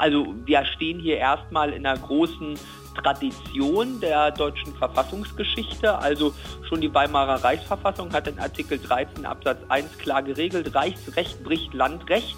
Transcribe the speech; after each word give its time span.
Also 0.00 0.34
wir 0.46 0.64
stehen 0.64 0.98
hier 0.98 1.18
erstmal 1.18 1.74
in 1.74 1.84
einer 1.84 2.00
großen 2.00 2.58
Tradition 2.94 4.00
der 4.00 4.30
deutschen 4.30 4.74
Verfassungsgeschichte. 4.74 5.98
Also 5.98 6.32
schon 6.66 6.80
die 6.80 6.92
Weimarer 6.92 7.44
Reichsverfassung 7.44 8.10
hat 8.14 8.26
in 8.26 8.38
Artikel 8.38 8.78
13 8.78 9.26
Absatz 9.26 9.58
1 9.68 9.98
klar 9.98 10.22
geregelt, 10.22 10.74
Reichsrecht 10.74 11.44
bricht 11.44 11.74
Landrecht. 11.74 12.36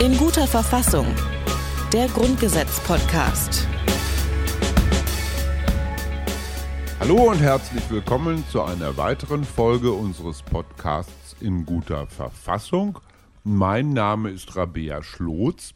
In 0.00 0.16
guter 0.18 0.48
Verfassung. 0.48 1.06
Der 1.92 2.08
Grundgesetz-Podcast. 2.08 3.68
Hallo 7.00 7.30
und 7.30 7.40
herzlich 7.40 7.90
willkommen 7.90 8.44
zu 8.50 8.62
einer 8.62 8.96
weiteren 8.98 9.44
Folge 9.44 9.90
unseres 9.90 10.42
Podcasts 10.42 11.34
in 11.40 11.64
guter 11.64 12.06
Verfassung. 12.06 12.98
Mein 13.42 13.94
Name 13.94 14.28
ist 14.28 14.54
Rabea 14.54 15.02
Schlotz 15.02 15.72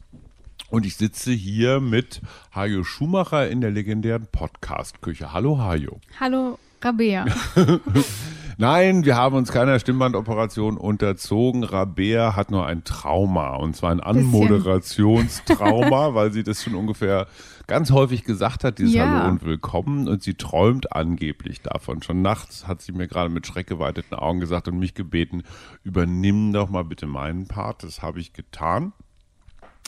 und 0.69 0.85
ich 0.85 0.95
sitze 0.95 1.31
hier 1.31 1.79
mit 1.79 2.21
Hajo 2.53 2.83
Schumacher 2.83 3.49
in 3.49 3.59
der 3.59 3.71
legendären 3.71 4.27
Podcast-Küche. 4.31 5.33
Hallo 5.33 5.57
Hajo. 5.57 5.99
Hallo 6.19 6.59
Rabea. 6.81 7.25
Nein, 8.57 9.03
wir 9.03 9.17
haben 9.17 9.35
uns 9.35 9.51
keiner 9.51 9.77
Stimmbandoperation 9.79 10.77
unterzogen. 10.77 11.65
Rabea 11.65 12.37
hat 12.37 12.51
nur 12.51 12.65
ein 12.65 12.85
Trauma 12.85 13.55
und 13.55 13.75
zwar 13.75 13.91
ein 13.91 13.99
Anmoderationstrauma, 13.99 16.09
weil 16.13 16.31
sie 16.31 16.43
das 16.43 16.63
schon 16.63 16.75
ungefähr 16.75 17.27
ganz 17.67 17.91
häufig 17.91 18.23
gesagt 18.23 18.63
hat, 18.63 18.79
dieses 18.79 18.93
Ja. 18.93 19.09
Hallo 19.09 19.31
und 19.31 19.43
Willkommen 19.43 20.07
und 20.07 20.23
sie 20.23 20.35
träumt 20.35 20.93
angeblich 20.93 21.63
davon. 21.63 22.01
Schon 22.01 22.21
nachts 22.21 22.65
hat 22.65 22.81
sie 22.81 22.93
mir 22.93 23.09
gerade 23.09 23.29
mit 23.29 23.45
schreckgeweiteten 23.45 24.17
Augen 24.17 24.39
gesagt 24.39 24.69
und 24.69 24.79
mich 24.79 24.93
gebeten, 24.93 25.43
übernimm 25.83 26.53
doch 26.53 26.69
mal 26.69 26.85
bitte 26.85 27.07
meinen 27.07 27.49
Part. 27.49 27.83
Das 27.83 28.01
habe 28.01 28.21
ich 28.21 28.31
getan. 28.31 28.93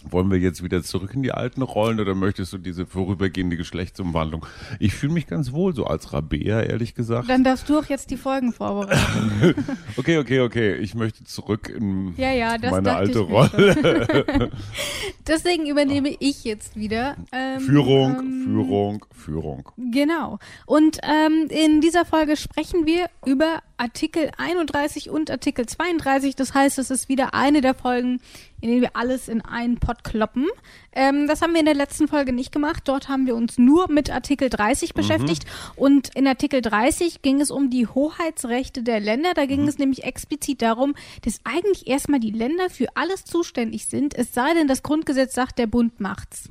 Wollen 0.04 0.30
wir 0.30 0.38
jetzt 0.38 0.64
wieder 0.64 0.84
zurück 0.84 1.12
in 1.16 1.24
die 1.24 1.32
alten 1.32 1.64
Rollen 1.64 2.00
oder 2.00 2.14
möchtest 2.14 2.54
du 2.54 2.60
diese 2.60 2.86
vorübergehende 2.86 3.58
Geschlechtsumwandlung? 3.58 4.46
Ich 4.80 4.94
fühle 4.94 5.14
mich 5.14 5.26
ganz 5.26 5.52
wohl 5.52 5.74
so 5.76 5.86
als 5.86 6.14
Rabea, 6.14 6.62
ehrlich 6.62 6.94
gesagt. 6.94 7.28
Dann 7.30 7.44
darfst 7.44 7.68
du 7.68 7.80
auch 7.80 7.86
jetzt 7.86 8.12
die 8.12 8.18
Folgen 8.18 8.54
vorbereiten. 8.54 9.56
Okay, 9.98 10.20
okay, 10.20 10.42
okay. 10.42 10.76
Ich 10.76 10.94
möchte 10.94 11.24
zurück 11.24 11.70
in 11.70 12.14
Ja, 12.18 12.32
ja, 12.32 12.58
das 12.58 12.72
meine 12.72 12.96
alte 12.96 13.20
Rolle. 13.20 14.52
Deswegen 15.28 15.66
übernehme 15.66 16.16
ich 16.20 16.44
jetzt 16.44 16.76
wieder. 16.76 17.16
Ähm, 17.32 17.60
Führung, 17.62 18.20
ähm, 18.20 18.44
Führung, 18.46 19.06
Führung. 19.12 19.72
Genau. 19.92 20.38
Und 20.66 21.00
ähm, 21.04 21.48
in 21.50 21.82
dieser 21.82 22.06
Folge 22.06 22.38
sprechen 22.38 22.86
wir 22.86 23.08
über 23.26 23.62
Artikel 23.78 24.32
31 24.38 25.10
und 25.10 25.30
Artikel 25.30 25.66
32. 25.66 26.36
Das 26.36 26.54
heißt, 26.54 26.80
es 26.80 26.90
ist 26.90 27.10
wieder 27.10 27.34
eine 27.34 27.62
der 27.62 27.76
Folgen, 27.76 28.20
in 28.60 28.70
denen 28.70 28.82
wir 28.82 28.96
alles 28.96 29.28
in 29.28 29.42
einen 29.42 29.78
Pott 29.78 30.04
kloppen. 30.04 30.48
Ähm, 30.92 31.28
das 31.28 31.42
haben 31.42 31.54
wir 31.54 31.60
in 31.60 31.66
der 31.66 31.76
letzten 31.76 32.08
Folge 32.08 32.34
nicht 32.34 32.52
gemacht. 32.52 32.84
Dort 32.86 33.08
haben 33.08 33.28
wir 33.28 33.36
uns 33.36 33.58
nur 33.58 33.90
mit 33.92 34.10
Artikel 34.10 34.50
30 34.50 34.94
beschäftigt. 34.96 35.46
Und 35.76 36.16
in 36.16 36.28
Artikel 36.28 36.62
30 36.62 37.22
ging 37.22 37.40
es 37.40 37.52
um 37.52 37.70
die 37.70 37.86
Hoheitsrechte 37.88 38.82
der 38.82 39.00
Länder. 39.00 39.34
Da 39.36 39.46
ging 39.46 39.68
es 39.68 39.78
nämlich 39.78 40.04
explizit 40.04 40.62
darum, 40.62 40.96
dass 41.22 41.40
eigentlich 41.44 41.88
erstmal 41.88 42.20
die 42.20 42.32
Länder 42.32 42.70
für 42.70 42.88
alles 42.96 43.26
zuständig 43.26 43.86
sind, 43.86 44.16
es 44.16 44.34
sei 44.34 44.54
denn, 44.54 44.68
das 44.68 44.84
Grundgesetz 44.84 45.34
sagt, 45.34 45.60
der 45.60 45.68
Bund 45.68 46.00
macht's. 46.00 46.50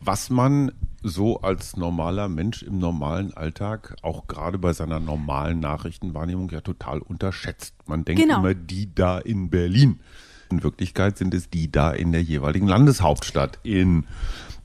Was 0.00 0.30
man 0.30 0.72
so 1.06 1.40
als 1.40 1.76
normaler 1.76 2.28
Mensch 2.28 2.62
im 2.62 2.78
normalen 2.78 3.32
Alltag, 3.34 3.96
auch 4.02 4.26
gerade 4.26 4.58
bei 4.58 4.72
seiner 4.72 4.98
normalen 5.00 5.60
Nachrichtenwahrnehmung 5.60 6.50
ja 6.50 6.60
total 6.60 6.98
unterschätzt. 6.98 7.74
Man 7.86 8.04
denkt 8.04 8.20
Genau. 8.22 8.38
immer 8.40 8.54
die 8.54 8.92
da 8.94 9.18
in 9.18 9.48
Berlin. 9.50 10.00
In 10.50 10.62
Wirklichkeit 10.62 11.16
sind 11.16 11.32
es 11.34 11.48
die 11.50 11.70
da 11.70 11.90
in 11.92 12.12
der 12.12 12.22
jeweiligen 12.22 12.66
Landeshauptstadt 12.68 13.58
in 13.62 14.06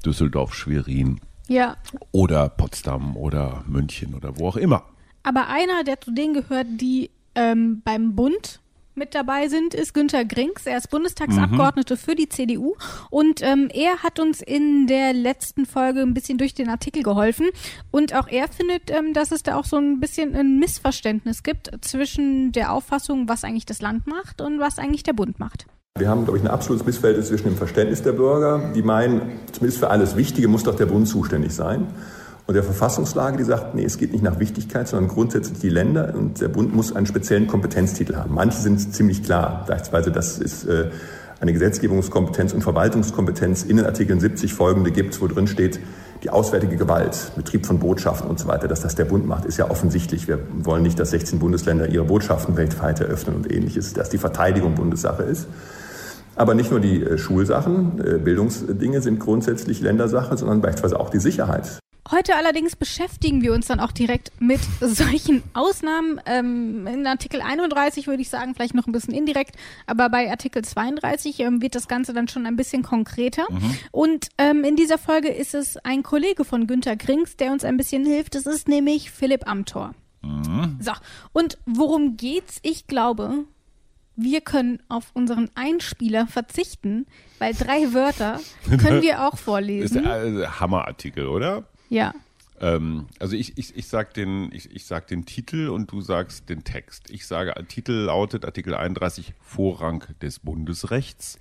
Düsseldorf, 0.05 0.53
Schwerin 0.55 1.19
Ja, 1.47 1.77
oder 2.11 2.49
Potsdam 2.49 3.15
oder 3.15 3.63
München 3.67 4.15
oder 4.15 4.37
wo 4.39 4.47
auch 4.47 4.57
immer. 4.57 4.83
Aber 5.23 5.47
einer, 5.47 5.83
der 5.83 6.01
zu 6.01 6.11
denen 6.11 6.33
gehört, 6.33 6.65
die 6.79 7.11
ähm, 7.35 7.81
beim 7.85 8.15
Bund 8.15 8.59
mit 8.95 9.15
dabei 9.15 9.47
sind, 9.47 9.73
ist 9.73 9.93
Günter 9.93 10.25
Grings. 10.25 10.65
Er 10.65 10.77
ist 10.77 10.89
Bundestagsabgeordneter 10.89 11.97
für 11.97 12.15
die 12.15 12.29
CDU 12.29 12.75
und 13.09 13.41
ähm, 13.41 13.69
er 13.73 14.03
hat 14.03 14.19
uns 14.19 14.41
in 14.41 14.87
der 14.87 15.13
letzten 15.13 15.65
Folge 15.65 16.01
ein 16.01 16.13
bisschen 16.13 16.37
durch 16.37 16.53
den 16.53 16.69
Artikel 16.69 17.03
geholfen 17.03 17.49
und 17.91 18.15
auch 18.15 18.27
er 18.27 18.47
findet, 18.47 18.91
ähm, 18.91 19.13
dass 19.13 19.31
es 19.31 19.43
da 19.43 19.55
auch 19.55 19.65
so 19.65 19.77
ein 19.77 19.99
bisschen 19.99 20.35
ein 20.35 20.59
Missverständnis 20.59 21.43
gibt 21.43 21.71
zwischen 21.81 22.51
der 22.51 22.73
Auffassung, 22.73 23.27
was 23.27 23.43
eigentlich 23.43 23.65
das 23.65 23.81
Land 23.81 24.07
macht 24.07 24.41
und 24.41 24.59
was 24.59 24.79
eigentlich 24.79 25.03
der 25.03 25.13
Bund 25.13 25.39
macht. 25.39 25.65
Wir 25.97 26.09
haben, 26.09 26.23
glaube 26.23 26.37
ich, 26.37 26.43
ein 26.43 26.49
absolutes 26.49 26.85
Missverhältnis 26.85 27.27
zwischen 27.27 27.49
dem 27.49 27.57
Verständnis 27.57 28.01
der 28.01 28.13
Bürger, 28.13 28.71
die 28.73 28.81
meinen, 28.81 29.39
zumindest 29.51 29.79
für 29.79 29.89
alles 29.89 30.15
Wichtige 30.15 30.47
muss 30.47 30.63
doch 30.63 30.75
der 30.75 30.85
Bund 30.85 31.07
zuständig 31.07 31.53
sein, 31.53 31.87
und 32.47 32.55
der 32.55 32.63
Verfassungslage, 32.63 33.37
die 33.37 33.43
sagt, 33.43 33.75
nee, 33.75 33.83
es 33.83 33.97
geht 33.97 34.11
nicht 34.11 34.23
nach 34.23 34.39
Wichtigkeit, 34.39 34.87
sondern 34.87 35.09
grundsätzlich 35.09 35.59
die 35.59 35.69
Länder 35.69 36.13
und 36.15 36.41
der 36.41 36.49
Bund 36.49 36.75
muss 36.75 36.95
einen 36.95 37.05
speziellen 37.05 37.47
Kompetenztitel 37.47 38.15
haben. 38.15 38.33
Manche 38.33 38.57
sind 38.57 38.93
ziemlich 38.93 39.23
klar, 39.23 39.65
beispielsweise, 39.67 40.11
dass 40.11 40.39
es 40.39 40.65
äh, 40.65 40.89
eine 41.39 41.53
Gesetzgebungskompetenz 41.53 42.53
und 42.53 42.61
Verwaltungskompetenz 42.61 43.63
in 43.63 43.77
den 43.77 43.85
Artikeln 43.85 44.19
70 44.19 44.53
folgende 44.53 44.91
gibt, 44.91 45.19
wo 45.21 45.27
drin 45.27 45.47
steht, 45.47 45.79
die 46.23 46.29
auswärtige 46.29 46.75
Gewalt, 46.75 47.31
Betrieb 47.35 47.65
von 47.65 47.79
Botschaften 47.79 48.29
und 48.29 48.39
so 48.39 48.47
weiter, 48.47 48.67
dass 48.67 48.81
das 48.81 48.93
der 48.93 49.05
Bund 49.05 49.25
macht, 49.25 49.45
ist 49.45 49.57
ja 49.57 49.71
offensichtlich. 49.71 50.27
Wir 50.27 50.39
wollen 50.59 50.83
nicht, 50.83 50.99
dass 50.99 51.09
16 51.09 51.39
Bundesländer 51.39 51.89
ihre 51.89 52.03
Botschaften 52.03 52.57
weltweit 52.57 52.99
eröffnen 52.99 53.35
und 53.35 53.51
ähnliches, 53.51 53.93
dass 53.93 54.09
die 54.09 54.19
Verteidigung 54.19 54.75
Bundessache 54.75 55.23
ist. 55.23 55.47
Aber 56.35 56.53
nicht 56.53 56.69
nur 56.69 56.79
die 56.79 57.03
äh, 57.03 57.17
Schulsachen, 57.17 57.99
äh, 58.05 58.17
Bildungsdinge 58.19 59.01
sind 59.01 59.19
grundsätzlich 59.19 59.81
Ländersache, 59.81 60.37
sondern 60.37 60.61
beispielsweise 60.61 60.99
auch 60.99 61.09
die 61.09 61.19
Sicherheit. 61.19 61.80
Heute 62.09 62.35
allerdings 62.35 62.75
beschäftigen 62.75 63.41
wir 63.41 63.53
uns 63.53 63.67
dann 63.67 63.79
auch 63.79 63.91
direkt 63.91 64.31
mit 64.41 64.59
solchen 64.81 65.43
Ausnahmen. 65.53 66.19
Ähm, 66.25 66.87
in 66.87 67.05
Artikel 67.05 67.41
31 67.41 68.07
würde 68.07 68.21
ich 68.21 68.29
sagen, 68.29 68.55
vielleicht 68.55 68.73
noch 68.73 68.87
ein 68.87 68.91
bisschen 68.91 69.13
indirekt, 69.13 69.55
aber 69.85 70.09
bei 70.09 70.29
Artikel 70.29 70.63
32 70.63 71.39
ähm, 71.41 71.61
wird 71.61 71.75
das 71.75 71.87
Ganze 71.87 72.13
dann 72.13 72.27
schon 72.27 72.45
ein 72.47 72.55
bisschen 72.55 72.81
konkreter. 72.81 73.45
Und 73.91 74.29
ähm, 74.39 74.63
in 74.63 74.75
dieser 74.75 74.97
Folge 74.97 75.29
ist 75.29 75.53
es 75.53 75.77
ein 75.77 76.01
Kollege 76.01 76.43
von 76.43 76.65
Günter 76.65 76.95
Grings, 76.95 77.37
der 77.37 77.51
uns 77.51 77.63
ein 77.63 77.77
bisschen 77.77 78.05
hilft. 78.05 78.33
Das 78.35 78.45
ist 78.45 78.67
nämlich 78.67 79.11
Philipp 79.11 79.47
Amthor. 79.47 79.93
So, 80.79 80.91
und 81.33 81.57
worum 81.65 82.17
geht's? 82.17 82.59
Ich 82.61 82.87
glaube, 82.87 83.45
wir 84.15 84.41
können 84.41 84.81
auf 84.89 85.11
unseren 85.13 85.49
Einspieler 85.55 86.27
verzichten, 86.27 87.07
weil 87.39 87.53
drei 87.53 87.93
Wörter 87.93 88.39
können 88.65 89.01
wir 89.01 89.27
auch 89.27 89.33
Ist 89.33 89.41
vorlesen. 89.41 90.03
der 90.03 90.23
äh, 90.23 90.47
Hammerartikel, 90.47 91.25
oder? 91.27 91.63
Ja. 91.91 92.13
Ähm, 92.61 93.07
also 93.19 93.35
ich, 93.35 93.57
ich, 93.57 93.75
ich 93.75 93.87
sag 93.87 94.13
den, 94.13 94.51
ich, 94.53 94.73
ich 94.73 94.85
sag 94.85 95.07
den 95.07 95.25
Titel 95.25 95.67
und 95.67 95.91
du 95.91 95.99
sagst 95.99 96.47
den 96.47 96.63
Text. 96.63 97.09
Ich 97.09 97.27
sage, 97.27 97.53
Titel 97.67 97.91
lautet 97.91 98.45
Artikel 98.45 98.73
31 98.73 99.33
Vorrang 99.41 100.05
des 100.21 100.39
Bundesrechts. 100.39 101.37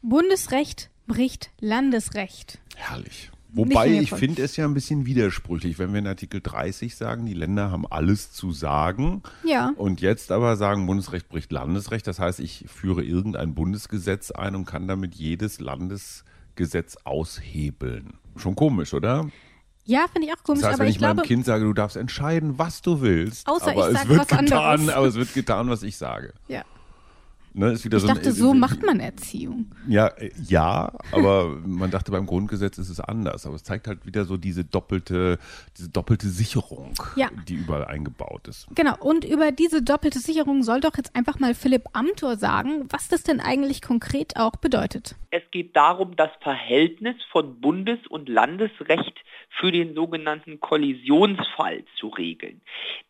Bundesrecht 0.00 0.88
bricht 1.06 1.50
Landesrecht. 1.60 2.58
Herrlich. 2.74 3.30
Wobei 3.54 3.90
ich 4.00 4.10
finde 4.10 4.42
es 4.42 4.56
ja 4.56 4.64
ein 4.64 4.72
bisschen 4.72 5.04
widersprüchlich, 5.04 5.78
wenn 5.78 5.92
wir 5.92 5.98
in 5.98 6.06
Artikel 6.06 6.40
30 6.40 6.96
sagen, 6.96 7.26
die 7.26 7.34
Länder 7.34 7.70
haben 7.70 7.86
alles 7.86 8.32
zu 8.32 8.50
sagen. 8.50 9.22
Ja. 9.44 9.74
Und 9.76 10.00
jetzt 10.00 10.32
aber 10.32 10.56
sagen, 10.56 10.86
Bundesrecht 10.86 11.28
bricht 11.28 11.52
Landesrecht. 11.52 12.06
Das 12.06 12.18
heißt, 12.18 12.40
ich 12.40 12.64
führe 12.66 13.04
irgendein 13.04 13.54
Bundesgesetz 13.54 14.30
ein 14.30 14.54
und 14.54 14.64
kann 14.64 14.88
damit 14.88 15.16
jedes 15.16 15.60
Landesgesetz 15.60 16.96
aushebeln. 17.04 18.14
Schon 18.36 18.56
komisch, 18.56 18.94
oder? 18.94 19.28
Ja, 19.84 20.06
finde 20.12 20.28
ich 20.28 20.34
auch 20.34 20.42
komisch, 20.44 20.60
Das 20.62 20.70
heißt, 20.70 20.74
aber 20.74 20.84
wenn 20.84 20.90
ich 20.90 20.96
ich 20.96 21.00
meinem 21.02 21.16
glaube, 21.16 21.26
Kind 21.28 21.44
sage, 21.44 21.64
du 21.64 21.72
darfst 21.72 21.96
entscheiden, 21.96 22.58
was 22.58 22.82
du 22.82 23.00
willst, 23.00 23.48
Außer 23.48 23.72
aber 23.72 23.88
ich 23.90 23.94
es 23.94 24.00
sag 24.00 24.08
wird 24.08 24.20
was 24.20 24.28
getan, 24.28 24.60
anderes. 24.60 24.88
aber 24.96 25.06
es 25.06 25.14
wird 25.16 25.34
getan, 25.34 25.68
was 25.68 25.82
ich 25.82 25.96
sage. 25.96 26.32
ja. 26.48 26.62
Ne, 27.54 27.72
ist 27.72 27.84
wieder 27.84 27.98
Ich 27.98 28.02
so 28.04 28.08
ein- 28.08 28.14
dachte, 28.14 28.32
so 28.32 28.54
macht 28.54 28.82
man 28.82 28.98
Erziehung. 28.98 29.70
Ja, 29.86 30.06
äh, 30.08 30.30
ja, 30.48 30.92
aber 31.12 31.48
man 31.66 31.90
dachte 31.90 32.10
beim 32.10 32.24
Grundgesetz 32.26 32.78
ist 32.78 32.88
es 32.88 32.98
anders. 32.98 33.44
Aber 33.46 33.56
es 33.56 33.62
zeigt 33.62 33.86
halt 33.86 34.06
wieder 34.06 34.24
so 34.24 34.36
diese 34.38 34.64
doppelte, 34.64 35.38
diese 35.76 35.90
doppelte 35.90 36.28
Sicherung, 36.28 36.94
Ja. 37.16 37.28
die 37.48 37.54
überall 37.54 37.84
eingebaut 37.84 38.48
ist. 38.48 38.66
Genau, 38.74 38.96
und 39.00 39.24
über 39.24 39.52
diese 39.52 39.82
doppelte 39.82 40.18
Sicherung 40.18 40.62
soll 40.62 40.80
doch 40.80 40.96
jetzt 40.96 41.14
einfach 41.14 41.38
mal 41.40 41.54
Philipp 41.54 41.84
Amthor 41.92 42.36
sagen, 42.36 42.86
was 42.90 43.08
das 43.08 43.22
denn 43.22 43.40
eigentlich 43.40 43.82
konkret 43.82 44.36
auch 44.36 44.52
bedeutet. 44.56 45.14
Es 45.30 45.42
geht 45.50 45.76
darum, 45.76 46.16
das 46.16 46.30
Verhältnis 46.40 47.16
von 47.30 47.60
Bundes- 47.60 48.06
und 48.08 48.28
Landesrecht 48.28 49.18
für 49.60 49.70
den 49.72 49.94
sogenannten 49.94 50.60
Kollisionsfall 50.60 51.84
zu 51.98 52.08
regeln. 52.08 52.60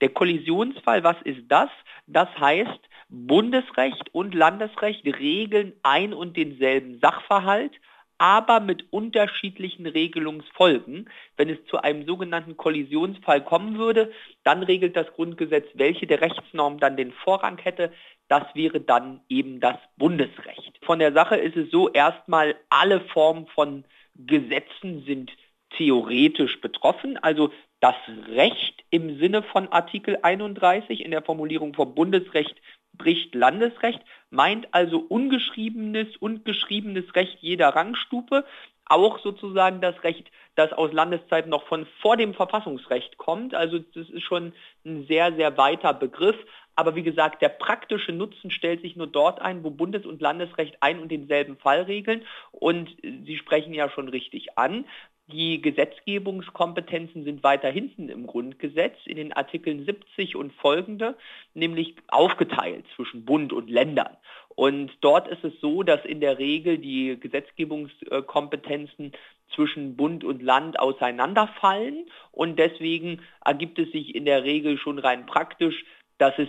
Der 0.01 0.09
Kollisionsfall, 0.09 1.05
was 1.05 1.17
ist 1.25 1.43
das? 1.49 1.69
Das 2.07 2.29
heißt, 2.39 2.81
Bundesrecht 3.13 4.09
und 4.13 4.35
Landesrecht 4.35 5.05
regeln 5.05 5.75
ein 5.83 6.15
und 6.15 6.35
denselben 6.35 6.99
Sachverhalt, 6.99 7.73
aber 8.17 8.61
mit 8.61 8.91
unterschiedlichen 8.91 9.85
Regelungsfolgen. 9.85 11.11
Wenn 11.37 11.51
es 11.51 11.63
zu 11.67 11.77
einem 11.77 12.07
sogenannten 12.07 12.57
Kollisionsfall 12.57 13.45
kommen 13.45 13.77
würde, 13.77 14.13
dann 14.45 14.63
regelt 14.63 14.97
das 14.97 15.13
Grundgesetz, 15.13 15.67
welche 15.75 16.07
der 16.07 16.23
Rechtsnorm 16.23 16.79
dann 16.81 16.97
den 16.97 17.13
Vorrang 17.13 17.59
hätte. 17.59 17.93
Das 18.29 18.45
wäre 18.55 18.81
dann 18.81 19.21
eben 19.29 19.61
das 19.61 19.77
Bundesrecht. 19.99 20.79
Von 20.83 20.99
der 20.99 21.13
Sache 21.13 21.37
ist 21.37 21.57
es 21.57 21.71
so, 21.71 21.91
erstmal 21.91 22.57
alle 22.71 23.01
Formen 23.01 23.47
von 23.49 23.85
Gesetzen 24.15 25.05
sind 25.05 25.33
theoretisch 25.77 26.63
betroffen. 26.63 27.19
Also 27.19 27.53
das 27.81 27.97
Recht 28.29 28.85
im 28.89 29.19
Sinne 29.19 29.43
von 29.43 29.69
Artikel 29.69 30.19
31 30.23 31.05
in 31.05 31.11
der 31.11 31.23
Formulierung 31.23 31.75
vom 31.75 31.95
Bundesrecht 31.95 32.57
bricht 33.03 33.35
Landesrecht, 33.35 34.01
meint 34.31 34.69
also 34.73 34.99
ungeschriebenes 34.99 36.17
und 36.19 36.45
geschriebenes 36.45 37.15
Recht 37.17 37.39
jeder 37.41 37.71
Rangstufe, 37.71 38.45
auch 38.85 39.19
sozusagen 39.19 39.81
das 39.81 40.05
Recht, 40.05 40.31
das 40.55 40.73
aus 40.73 40.93
Landeszeiten 40.93 41.51
noch 41.51 41.67
von 41.67 41.87
vor 42.01 42.17
dem 42.17 42.35
Verfassungsrecht 42.35 43.19
kommt. 43.19 43.55
Also 43.55 43.79
das 43.79 44.09
ist 44.09 44.23
schon 44.23 44.53
ein 44.85 45.07
sehr, 45.07 45.35
sehr 45.35 45.57
weiter 45.57 45.95
Begriff. 45.95 46.37
Aber 46.75 46.95
wie 46.95 47.03
gesagt, 47.03 47.43
der 47.43 47.51
praktische 47.51 48.13
Nutzen 48.13 48.51
stellt 48.51 48.83
sich 48.83 48.97
nur 48.97 49.07
dort 49.07 49.41
ein, 49.41 49.63
wo 49.65 49.71
Bundes- 49.71 50.07
und 50.07 50.23
Landesrecht 50.23 50.77
ein 50.81 51.01
und 51.01 51.11
denselben 51.11 51.57
Fall 51.57 51.83
regeln. 51.83 52.23
Und 52.51 52.97
Sie 53.03 53.37
sprechen 53.37 53.75
ja 53.75 53.91
schon 53.91 54.09
richtig 54.09 54.59
an. 54.59 54.85
Die 55.33 55.63
Gesetzgebungskompetenzen 55.63 57.25
sind 57.25 57.43
weiter 57.43 57.71
hinten 57.71 58.09
im 58.09 58.27
Grundgesetz 58.27 58.97
in 59.07 59.17
den 59.17 59.33
Artikeln 59.33 59.87
70 59.87 60.37
und 60.37 60.53
folgende, 60.53 61.17
nämlich 61.55 61.95
aufgeteilt 62.09 62.85
zwischen 62.95 63.25
Bund 63.25 63.53
und 63.53 63.71
Ländern. 63.71 64.17
Und 64.55 64.93
dort 65.01 65.29
ist 65.29 65.43
es 65.45 65.59
so, 65.61 65.83
dass 65.83 66.05
in 66.05 66.21
der 66.21 66.39
Regel 66.39 66.77
die 66.77 67.19
Gesetzgebungskompetenzen 67.19 69.13
zwischen 69.55 69.97
Bund 69.97 70.25
und 70.25 70.43
Land 70.43 70.79
auseinanderfallen 70.79 72.07
und 72.31 72.59
deswegen 72.59 73.21
ergibt 73.45 73.79
es 73.79 73.91
sich 73.93 74.15
in 74.15 74.25
der 74.25 74.45
Regel 74.45 74.79
schon 74.79 74.99
rein 74.99 75.27
praktisch, 75.27 75.85
dass 76.23 76.39
es 76.39 76.49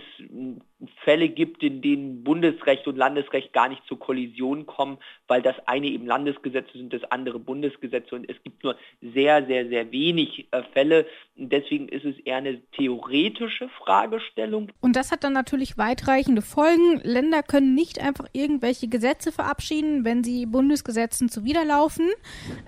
Fälle 1.02 1.28
gibt, 1.28 1.64
in 1.64 1.82
denen 1.82 2.22
Bundesrecht 2.22 2.86
und 2.86 2.96
Landesrecht 2.96 3.52
gar 3.52 3.68
nicht 3.68 3.82
zur 3.88 3.98
Kollision 3.98 4.66
kommen, 4.66 4.98
weil 5.26 5.42
das 5.42 5.56
eine 5.66 5.88
eben 5.88 6.06
Landesgesetze 6.06 6.78
sind, 6.78 6.92
das 6.92 7.02
andere 7.10 7.40
Bundesgesetze 7.40 8.14
und 8.14 8.30
es 8.30 8.40
gibt 8.44 8.62
nur 8.62 8.76
sehr, 9.02 9.44
sehr, 9.46 9.68
sehr 9.68 9.90
wenig 9.90 10.46
äh, 10.52 10.62
Fälle. 10.74 11.06
Deswegen 11.34 11.88
ist 11.88 12.04
es 12.04 12.16
eher 12.20 12.36
eine 12.36 12.62
theoretische 12.70 13.68
Fragestellung. 13.70 14.70
Und 14.80 14.94
das 14.94 15.10
hat 15.10 15.24
dann 15.24 15.32
natürlich 15.32 15.76
weitreichende 15.76 16.42
Folgen. 16.42 17.00
Länder 17.02 17.42
können 17.42 17.74
nicht 17.74 18.00
einfach 18.00 18.26
irgendwelche 18.32 18.86
Gesetze 18.86 19.32
verabschieden, 19.32 20.04
wenn 20.04 20.22
sie 20.22 20.46
Bundesgesetzen 20.46 21.28
zuwiderlaufen. 21.28 22.08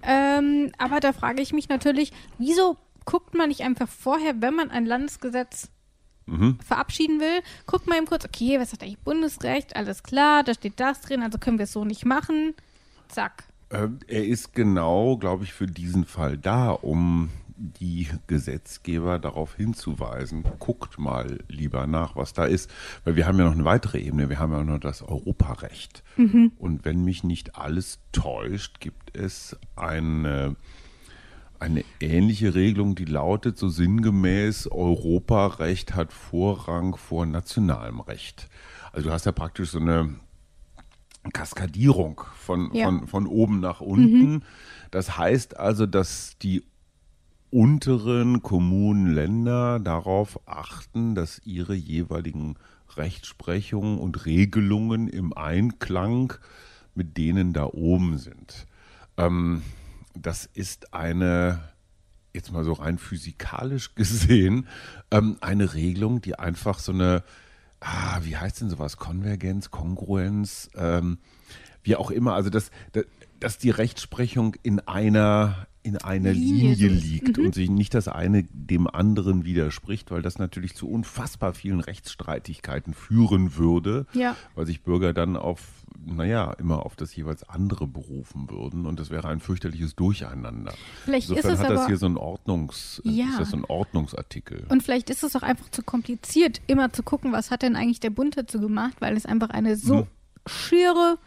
Ähm, 0.05 0.73
aber 0.76 0.99
da 0.99 1.12
frage 1.12 1.41
ich 1.41 1.52
mich 1.52 1.69
natürlich, 1.69 2.11
wieso 2.38 2.76
guckt 3.05 3.35
man 3.35 3.50
nicht 3.50 3.61
einfach 3.61 3.88
vorher, 3.88 4.43
wenn 4.43 4.55
man 4.55 4.73
ein 4.73 4.87
Landesgesetz 4.87 5.70
mhm. 6.26 6.58
verabschieden 6.64 7.20
will, 7.20 7.43
guckt 7.67 7.87
mal 7.87 7.96
eben 7.96 8.06
kurz, 8.06 8.25
okay, 8.25 8.58
was 8.61 8.73
hat 8.73 8.82
eigentlich 8.82 8.99
Bundesrecht? 8.99 9.76
Alles 9.76 10.02
klar, 10.02 10.43
da 10.44 10.55
steht 10.55 10.78
das 10.78 11.00
drin, 11.00 11.23
also 11.23 11.38
können 11.38 11.58
wir 11.58 11.64
es 11.64 11.73
so 11.73 11.84
nicht 11.84 12.05
machen. 12.05 12.55
Zack. 13.08 13.44
Ähm, 13.70 13.99
er 14.06 14.25
ist 14.25 14.55
genau, 14.55 15.17
glaube 15.17 15.44
ich, 15.44 15.52
für 15.52 15.67
diesen 15.67 16.05
Fall 16.05 16.38
da, 16.38 16.70
um 16.70 17.31
die 17.56 18.08
Gesetzgeber 18.26 19.19
darauf 19.19 19.55
hinzuweisen, 19.55 20.44
guckt 20.58 20.99
mal 20.99 21.38
lieber 21.49 21.87
nach, 21.87 22.14
was 22.14 22.32
da 22.32 22.44
ist. 22.44 22.70
Weil 23.05 23.17
wir 23.17 23.26
haben 23.26 23.38
ja 23.38 23.46
noch 23.46 23.52
eine 23.52 23.64
weitere 23.64 23.99
Ebene, 23.99 24.28
wir 24.28 24.38
haben 24.38 24.52
ja 24.52 24.62
noch 24.62 24.78
das 24.78 25.02
Europarecht. 25.02 26.02
Mhm. 26.17 26.52
Und 26.58 26.84
wenn 26.84 27.02
mich 27.02 27.25
nicht 27.25 27.56
alles 27.56 28.00
täuscht, 28.12 28.81
gibt 28.81 29.17
es 29.17 29.56
eine 29.75 30.56
eine 31.61 31.85
ähnliche 32.00 32.55
Regelung, 32.55 32.94
die 32.94 33.05
lautet 33.05 33.58
so 33.58 33.69
sinngemäß, 33.69 34.70
Europarecht 34.70 35.94
hat 35.94 36.12
Vorrang 36.12 36.97
vor 36.97 37.26
nationalem 37.26 38.00
Recht. 38.00 38.49
Also 38.93 39.08
du 39.08 39.14
hast 39.14 39.26
ja 39.26 39.32
praktisch 39.32 39.70
so 39.70 39.79
eine 39.79 40.14
Kaskadierung 41.32 42.23
von, 42.37 42.70
ja. 42.73 42.87
von, 42.87 43.06
von 43.06 43.26
oben 43.26 43.61
nach 43.61 43.81
unten. 43.81 44.32
Mhm. 44.32 44.43
Das 44.91 45.19
heißt 45.19 45.58
also, 45.58 45.87
dass 45.87 46.38
die 46.38 46.64
unteren 47.50 48.43
Kommunen, 48.43 49.14
Länder 49.14 49.81
darauf 49.81 50.41
achten, 50.47 51.14
dass 51.14 51.41
ihre 51.44 51.75
jeweiligen 51.75 52.56
Rechtsprechungen 52.97 53.99
und 53.99 54.26
Regelungen 54.26 55.09
im 55.09 55.32
Einklang 55.32 56.35
mit 56.94 57.17
denen 57.17 57.52
da 57.52 57.64
oben 57.64 58.19
sind. 58.19 58.67
Ähm, 59.17 59.62
das 60.22 60.46
ist 60.46 60.94
eine, 60.94 61.62
jetzt 62.32 62.52
mal 62.52 62.64
so 62.64 62.74
rein 62.74 62.98
physikalisch 62.98 63.94
gesehen, 63.94 64.68
ähm, 65.10 65.36
eine 65.40 65.74
Regelung, 65.74 66.20
die 66.20 66.38
einfach 66.38 66.78
so 66.78 66.92
eine, 66.92 67.22
ah, 67.80 68.20
wie 68.22 68.36
heißt 68.36 68.60
denn 68.60 68.70
sowas, 68.70 68.96
Konvergenz, 68.96 69.70
Kongruenz, 69.70 70.70
ähm, 70.74 71.18
wie 71.82 71.96
auch 71.96 72.10
immer, 72.10 72.34
also 72.34 72.50
dass, 72.50 72.70
dass 73.38 73.58
die 73.58 73.70
Rechtsprechung 73.70 74.56
in 74.62 74.80
einer 74.80 75.66
in 75.87 75.97
einer 75.99 76.33
Linie, 76.33 76.75
Linie 76.75 76.88
liegt 76.88 77.38
mhm. 77.38 77.47
und 77.47 77.55
sich 77.55 77.71
nicht 77.71 77.94
das 77.94 78.09
eine 78.09 78.43
dem 78.50 78.88
anderen 78.88 79.44
widerspricht, 79.44 80.11
weil 80.11 80.21
das 80.21 80.38
natürlich 80.38 80.75
zu 80.75 80.88
unfassbar 80.88 81.55
vielen 81.55 81.79
Rechtsstreitigkeiten 81.79 82.93
führen 82.93 83.56
würde, 83.56 84.06
ja. 84.12 84.35
weil 84.56 84.67
sich 84.67 84.83
Bürger 84.83 85.12
dann 85.12 85.37
auf 85.37 85.61
naja, 86.05 86.53
immer 86.53 86.85
auf 86.85 86.94
das 86.94 87.15
jeweils 87.17 87.49
andere 87.49 87.87
berufen 87.87 88.50
würden 88.50 88.87
und 88.87 89.00
das 89.00 89.11
wäre 89.11 89.29
ein 89.29 89.41
fürchterliches 89.41 89.97
Durcheinander. 89.97 90.75
Vielleicht 91.05 91.31
Insofern 91.31 91.53
ist 91.53 91.59
es 91.59 91.65
hat 91.65 91.71
aber, 91.71 91.75
das 91.77 91.87
hier 91.87 91.97
so 91.97 92.06
ein 92.06 92.17
Ordnungs, 92.17 93.00
ja. 93.05 93.27
ist 93.31 93.41
das 93.41 93.50
so 93.50 93.56
ein 93.56 93.65
Ordnungsartikel. 93.65 94.67
Und 94.69 94.83
vielleicht 94.83 95.11
ist 95.11 95.23
es 95.23 95.35
auch 95.35 95.43
einfach 95.43 95.69
zu 95.71 95.83
kompliziert, 95.83 96.61
immer 96.67 96.93
zu 96.93 97.03
gucken, 97.03 97.33
was 97.33 97.50
hat 97.50 97.62
denn 97.62 97.77
eigentlich 97.77 98.00
der 98.00 98.11
Bund 98.11 98.37
dazu 98.37 98.61
gemacht, 98.61 98.97
weil 99.00 99.17
es 99.17 99.27
einfach 99.27 99.50
eine 99.50 99.77
so 99.77 100.03
mhm. 100.03 100.06
schiere 100.47 101.19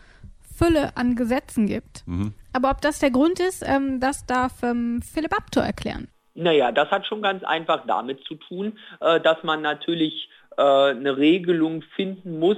Fülle 0.56 0.96
an 0.96 1.16
Gesetzen 1.16 1.68
gibt. 1.68 2.04
Mhm. 2.06 2.34
Aber 2.54 2.72
ob 2.72 2.82
das 2.82 3.00
der 3.00 3.12
Grund 3.12 3.40
ist, 3.40 3.64
ähm, 3.68 4.00
das 4.00 4.26
darf 4.26 4.64
ähm, 4.64 5.02
Philipp 5.02 5.34
Abtor 5.34 5.64
erklären. 5.64 6.08
Naja, 6.34 6.72
das 6.72 6.90
hat 6.90 7.06
schon 7.06 7.22
ganz 7.22 7.44
einfach 7.44 7.86
damit 7.86 8.24
zu 8.24 8.36
tun, 8.36 8.78
äh, 9.02 9.20
dass 9.20 9.44
man 9.44 9.62
natürlich 9.62 10.30
äh, 10.58 10.62
eine 10.62 11.18
Regelung 11.18 11.82
finden 11.96 12.40
muss, 12.40 12.58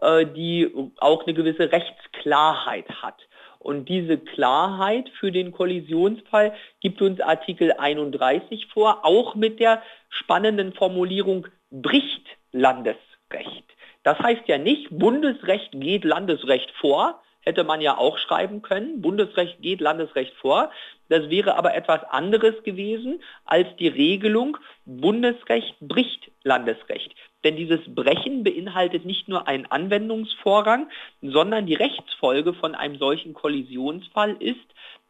äh, 0.00 0.26
die 0.26 0.70
auch 0.98 1.24
eine 1.26 1.34
gewisse 1.34 1.72
Rechtsklarheit 1.72 2.88
hat. 3.02 3.16
Und 3.58 3.88
diese 3.88 4.18
Klarheit 4.18 5.08
für 5.20 5.30
den 5.30 5.52
Kollisionsfall 5.52 6.52
gibt 6.80 7.00
uns 7.00 7.20
Artikel 7.20 7.72
31 7.72 8.66
vor, 8.72 9.04
auch 9.04 9.36
mit 9.36 9.60
der 9.60 9.82
spannenden 10.08 10.72
Formulierung 10.72 11.46
bricht 11.70 12.26
Landesrecht. 12.50 13.64
Das 14.02 14.18
heißt 14.18 14.48
ja 14.48 14.58
nicht, 14.58 14.88
Bundesrecht 14.90 15.70
geht 15.72 16.04
Landesrecht 16.04 16.72
vor, 16.80 17.22
hätte 17.42 17.64
man 17.64 17.80
ja 17.80 17.98
auch 17.98 18.18
schreiben 18.18 18.62
können, 18.62 19.02
Bundesrecht 19.02 19.60
geht 19.60 19.80
Landesrecht 19.80 20.34
vor. 20.34 20.70
Das 21.08 21.28
wäre 21.28 21.56
aber 21.56 21.74
etwas 21.74 22.02
anderes 22.04 22.62
gewesen 22.62 23.20
als 23.44 23.68
die 23.78 23.88
Regelung, 23.88 24.56
Bundesrecht 24.86 25.76
bricht 25.80 26.30
Landesrecht. 26.42 27.14
Denn 27.44 27.56
dieses 27.56 27.80
Brechen 27.86 28.44
beinhaltet 28.44 29.04
nicht 29.04 29.28
nur 29.28 29.48
einen 29.48 29.66
Anwendungsvorrang, 29.66 30.88
sondern 31.20 31.66
die 31.66 31.74
Rechtsfolge 31.74 32.54
von 32.54 32.74
einem 32.74 32.98
solchen 32.98 33.34
Kollisionsfall 33.34 34.36
ist, 34.38 34.58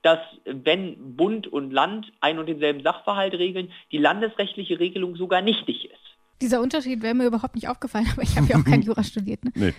dass 0.03 0.19
wenn 0.45 1.17
Bund 1.17 1.47
und 1.47 1.73
Land 1.73 2.12
ein 2.21 2.39
und 2.39 2.49
denselben 2.49 2.83
Sachverhalt 2.83 3.35
regeln, 3.35 3.71
die 3.93 3.99
landesrechtliche 3.99 4.81
Regelung 4.81 5.17
sogar 5.17 5.43
nichtig 5.43 5.85
ist. 5.85 5.99
Dieser 6.41 6.61
Unterschied 6.61 7.03
wäre 7.03 7.15
mir 7.15 7.27
überhaupt 7.27 7.55
nicht 7.55 7.69
aufgefallen, 7.69 8.09
aber 8.12 8.23
ich 8.23 8.37
habe 8.37 8.49
ja 8.49 8.59
auch 8.59 8.65
kein 8.65 8.83
Jura 8.83 9.05
studiert. 9.05 9.45
Ne? 9.45 9.53
Nee. 9.55 9.75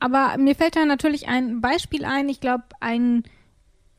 Aber 0.00 0.36
mir 0.38 0.54
fällt 0.54 0.76
da 0.76 0.84
natürlich 0.84 1.28
ein 1.28 1.60
Beispiel 1.60 2.04
ein. 2.04 2.28
Ich 2.28 2.40
glaube, 2.40 2.64
ein 2.80 3.24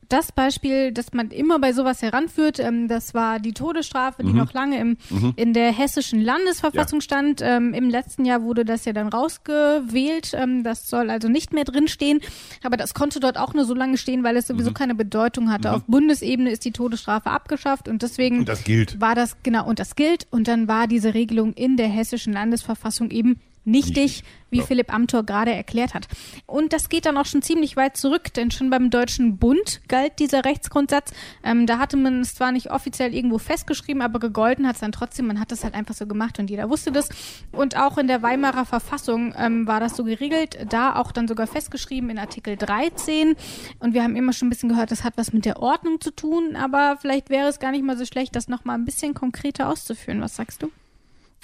das 0.09 0.31
Beispiel, 0.31 0.91
das 0.91 1.13
man 1.13 1.29
immer 1.29 1.59
bei 1.59 1.71
sowas 1.71 2.01
heranführt, 2.01 2.59
ähm, 2.59 2.87
das 2.87 3.13
war 3.13 3.39
die 3.39 3.53
Todesstrafe, 3.53 4.23
die 4.23 4.31
mhm. 4.31 4.37
noch 4.37 4.53
lange 4.53 4.79
im, 4.79 4.97
mhm. 5.09 5.33
in 5.35 5.53
der 5.53 5.71
hessischen 5.71 6.19
Landesverfassung 6.19 6.99
ja. 6.99 7.03
stand. 7.03 7.41
Ähm, 7.43 7.75
Im 7.75 7.89
letzten 7.89 8.25
Jahr 8.25 8.41
wurde 8.41 8.65
das 8.65 8.85
ja 8.85 8.93
dann 8.93 9.07
rausgewählt. 9.07 10.31
Ähm, 10.33 10.63
das 10.63 10.89
soll 10.89 11.11
also 11.11 11.29
nicht 11.29 11.53
mehr 11.53 11.63
drinstehen. 11.63 12.21
Aber 12.63 12.75
das 12.75 12.95
konnte 12.95 13.19
dort 13.19 13.37
auch 13.37 13.53
nur 13.53 13.65
so 13.65 13.75
lange 13.75 13.97
stehen, 13.97 14.23
weil 14.23 14.35
es 14.35 14.47
sowieso 14.47 14.71
mhm. 14.71 14.73
keine 14.75 14.95
Bedeutung 14.95 15.51
hatte. 15.51 15.69
Mhm. 15.69 15.75
Auf 15.75 15.83
Bundesebene 15.85 16.51
ist 16.51 16.65
die 16.65 16.71
Todesstrafe 16.71 17.29
abgeschafft 17.29 17.87
und 17.87 18.01
deswegen 18.01 18.39
und 18.39 18.49
das 18.49 18.63
war 18.97 19.13
das, 19.13 19.37
genau, 19.43 19.67
und 19.67 19.77
das 19.77 19.95
gilt. 19.95 20.25
Und 20.31 20.47
dann 20.47 20.67
war 20.67 20.87
diese 20.87 21.13
Regelung 21.13 21.53
in 21.53 21.77
der 21.77 21.87
hessischen 21.87 22.33
Landesverfassung 22.33 23.11
eben 23.11 23.39
nichtig, 23.69 24.23
wie 24.51 24.59
ja. 24.59 24.63
Philipp 24.63 24.93
Amthor 24.93 25.23
gerade 25.23 25.53
erklärt 25.53 25.93
hat. 25.93 26.07
Und 26.45 26.73
das 26.73 26.89
geht 26.89 27.05
dann 27.05 27.17
auch 27.17 27.25
schon 27.25 27.41
ziemlich 27.41 27.75
weit 27.75 27.97
zurück, 27.97 28.33
denn 28.33 28.51
schon 28.51 28.69
beim 28.69 28.89
Deutschen 28.89 29.37
Bund 29.37 29.81
galt 29.87 30.19
dieser 30.19 30.45
Rechtsgrundsatz. 30.45 31.11
Ähm, 31.43 31.67
da 31.67 31.77
hatte 31.77 31.97
man 31.97 32.21
es 32.21 32.35
zwar 32.35 32.51
nicht 32.51 32.71
offiziell 32.71 33.13
irgendwo 33.13 33.37
festgeschrieben, 33.37 34.01
aber 34.01 34.19
gegolten 34.19 34.67
hat 34.67 34.75
es 34.75 34.81
dann 34.81 34.91
trotzdem. 34.91 35.27
Man 35.27 35.39
hat 35.39 35.51
das 35.51 35.63
halt 35.63 35.75
einfach 35.75 35.95
so 35.95 36.07
gemacht 36.07 36.39
und 36.39 36.49
jeder 36.49 36.69
wusste 36.69 36.91
das. 36.91 37.09
Und 37.51 37.77
auch 37.77 37.97
in 37.97 38.07
der 38.07 38.21
Weimarer 38.21 38.65
Verfassung 38.65 39.33
ähm, 39.37 39.67
war 39.67 39.79
das 39.79 39.95
so 39.95 40.03
geregelt, 40.03 40.57
da 40.69 40.95
auch 40.95 41.11
dann 41.11 41.27
sogar 41.27 41.47
festgeschrieben 41.47 42.09
in 42.09 42.17
Artikel 42.17 42.57
13. 42.57 43.35
Und 43.79 43.93
wir 43.93 44.03
haben 44.03 44.15
immer 44.15 44.33
schon 44.33 44.47
ein 44.47 44.49
bisschen 44.49 44.69
gehört, 44.69 44.91
das 44.91 45.03
hat 45.03 45.13
was 45.17 45.33
mit 45.33 45.45
der 45.45 45.61
Ordnung 45.61 46.01
zu 46.01 46.11
tun, 46.11 46.55
aber 46.55 46.97
vielleicht 46.99 47.29
wäre 47.29 47.47
es 47.47 47.59
gar 47.59 47.71
nicht 47.71 47.83
mal 47.83 47.97
so 47.97 48.05
schlecht, 48.05 48.35
das 48.35 48.47
nochmal 48.47 48.77
ein 48.77 48.85
bisschen 48.85 49.13
konkreter 49.13 49.69
auszuführen. 49.69 50.21
Was 50.21 50.35
sagst 50.35 50.63
du? 50.63 50.71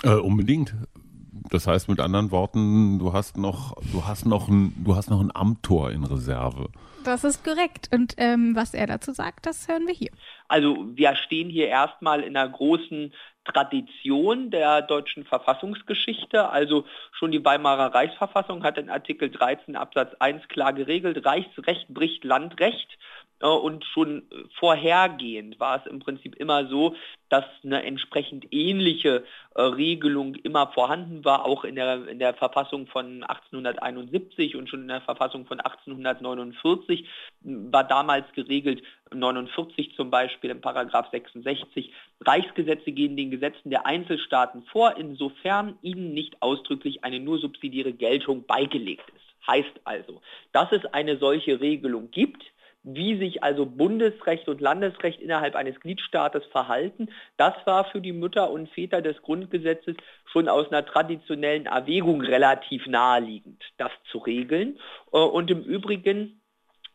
Äh, 0.03 0.15
unbedingt. 0.15 0.73
Das 1.51 1.67
heißt 1.67 1.89
mit 1.89 1.99
anderen 1.99 2.31
Worten, 2.31 2.99
du 2.99 3.13
hast 3.13 3.37
noch, 3.37 3.75
du 3.91 4.05
hast 4.05 4.25
noch 4.25 4.47
ein, 4.47 4.73
du 4.83 4.95
hast 4.95 5.09
noch 5.09 5.21
ein 5.21 5.31
Amtor 5.33 5.91
in 5.91 6.03
Reserve. 6.03 6.69
Das 7.03 7.23
ist 7.23 7.43
korrekt. 7.43 7.89
Und 7.93 8.15
ähm, 8.17 8.55
was 8.55 8.73
er 8.73 8.87
dazu 8.87 9.13
sagt, 9.13 9.45
das 9.45 9.67
hören 9.67 9.85
wir 9.85 9.93
hier. 9.93 10.09
Also 10.47 10.87
wir 10.95 11.15
stehen 11.15 11.49
hier 11.49 11.67
erstmal 11.67 12.21
in 12.21 12.35
einer 12.35 12.49
großen 12.49 13.13
Tradition 13.45 14.49
der 14.49 14.81
deutschen 14.81 15.23
Verfassungsgeschichte. 15.23 16.49
Also 16.49 16.85
schon 17.11 17.31
die 17.31 17.45
Weimarer 17.45 17.93
Reichsverfassung 17.93 18.63
hat 18.63 18.79
in 18.79 18.89
Artikel 18.89 19.29
13 19.29 19.75
Absatz 19.75 20.15
1 20.19 20.47
klar 20.47 20.73
geregelt, 20.73 21.23
Reichsrecht 21.25 21.87
bricht 21.89 22.23
Landrecht. 22.23 22.97
Äh, 23.45 23.47
Und 23.47 23.85
schon 23.85 24.23
vorhergehend 24.59 25.59
war 25.59 25.79
es 25.79 25.91
im 25.91 25.99
Prinzip 25.99 26.35
immer 26.35 26.67
so, 26.67 26.95
dass 27.29 27.45
eine 27.63 27.83
entsprechend 27.83 28.47
ähnliche 28.51 29.23
äh, 29.55 29.61
Regelung 29.61 30.35
immer 30.35 30.67
vorhanden 30.67 31.23
war, 31.25 31.45
auch 31.45 31.63
in 31.63 31.75
der, 31.75 32.07
in 32.07 32.19
der 32.19 32.33
Verfassung 32.33 32.87
von 32.87 33.23
1871 33.23 34.55
und 34.55 34.69
schon 34.69 34.81
in 34.81 34.87
der 34.87 35.01
Verfassung 35.01 35.45
von 35.45 35.59
1849 35.59 37.07
war 37.41 37.83
damals 37.83 38.31
geregelt, 38.33 38.81
49 39.13 39.95
zum 39.95 40.09
Beispiel 40.09 40.49
im 40.49 40.61
Paragraph 40.61 41.09
66, 41.11 41.91
Reichsgesetze 42.21 42.91
gehen 42.91 43.15
den 43.15 43.31
Gesetzen 43.31 43.69
der 43.69 43.85
Einzelstaaten 43.85 44.63
vor, 44.63 44.97
insofern 44.97 45.77
ihnen 45.81 46.13
nicht 46.13 46.41
ausdrücklich 46.41 47.03
eine 47.03 47.19
nur 47.19 47.39
subsidiäre 47.39 47.93
Geltung 47.93 48.45
beigelegt 48.45 49.07
ist. 49.09 49.47
Heißt 49.47 49.81
also, 49.83 50.21
dass 50.53 50.71
es 50.71 50.85
eine 50.85 51.17
solche 51.17 51.59
Regelung 51.59 52.09
gibt, 52.09 52.43
wie 52.85 53.17
sich 53.17 53.43
also 53.43 53.65
Bundesrecht 53.65 54.47
und 54.47 54.61
Landesrecht 54.61 55.19
innerhalb 55.19 55.55
eines 55.55 55.79
Gliedstaates 55.79 56.45
verhalten, 56.51 57.09
das 57.35 57.53
war 57.65 57.85
für 57.85 57.99
die 57.99 58.13
Mütter 58.13 58.51
und 58.51 58.69
Väter 58.69 59.01
des 59.01 59.21
Grundgesetzes 59.23 59.95
schon 60.31 60.47
aus 60.47 60.71
einer 60.71 60.85
traditionellen 60.85 61.65
Erwägung 61.65 62.21
relativ 62.21 62.85
naheliegend, 62.85 63.63
das 63.77 63.91
zu 64.11 64.19
regeln. 64.19 64.77
Äh, 65.11 65.17
Und 65.17 65.49
im 65.49 65.63
Übrigen 65.63 66.39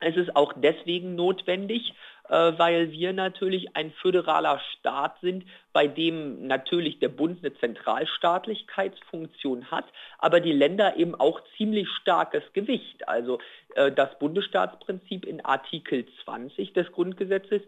es 0.00 0.16
ist 0.16 0.34
auch 0.34 0.54
deswegen 0.56 1.14
notwendig, 1.14 1.92
weil 2.30 2.92
wir 2.92 3.12
natürlich 3.12 3.76
ein 3.76 3.92
föderaler 3.92 4.60
Staat 4.78 5.20
sind, 5.20 5.44
bei 5.72 5.86
dem 5.86 6.46
natürlich 6.46 6.98
der 6.98 7.08
Bund 7.08 7.44
eine 7.44 7.54
Zentralstaatlichkeitsfunktion 7.54 9.70
hat, 9.70 9.84
aber 10.18 10.40
die 10.40 10.52
Länder 10.52 10.96
eben 10.96 11.14
auch 11.14 11.40
ziemlich 11.56 11.88
starkes 12.00 12.42
Gewicht. 12.52 13.08
Also 13.08 13.38
äh, 13.74 13.92
das 13.92 14.18
Bundesstaatsprinzip 14.18 15.24
in 15.26 15.44
Artikel 15.44 16.06
20 16.24 16.72
des 16.72 16.90
Grundgesetzes 16.92 17.62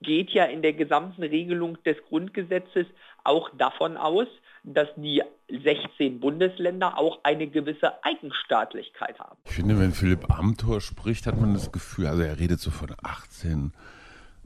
geht 0.00 0.30
ja 0.30 0.44
in 0.44 0.62
der 0.62 0.72
gesamten 0.72 1.22
Regelung 1.22 1.82
des 1.84 1.96
Grundgesetzes 2.08 2.86
auch 3.24 3.50
davon 3.56 3.96
aus, 3.96 4.28
dass 4.64 4.88
die 4.96 5.22
16 5.48 6.20
Bundesländer 6.20 6.98
auch 6.98 7.20
eine 7.22 7.46
gewisse 7.46 8.04
Eigenstaatlichkeit 8.04 9.18
haben. 9.18 9.36
Ich 9.44 9.52
finde, 9.52 9.78
wenn 9.78 9.92
Philipp 9.92 10.30
Amthor 10.30 10.80
spricht, 10.80 11.26
hat 11.26 11.40
man 11.40 11.54
das 11.54 11.72
Gefühl, 11.72 12.06
also 12.06 12.22
er 12.22 12.38
redet 12.38 12.60
so 12.60 12.70
von 12.70 12.94
18, 13.02 13.72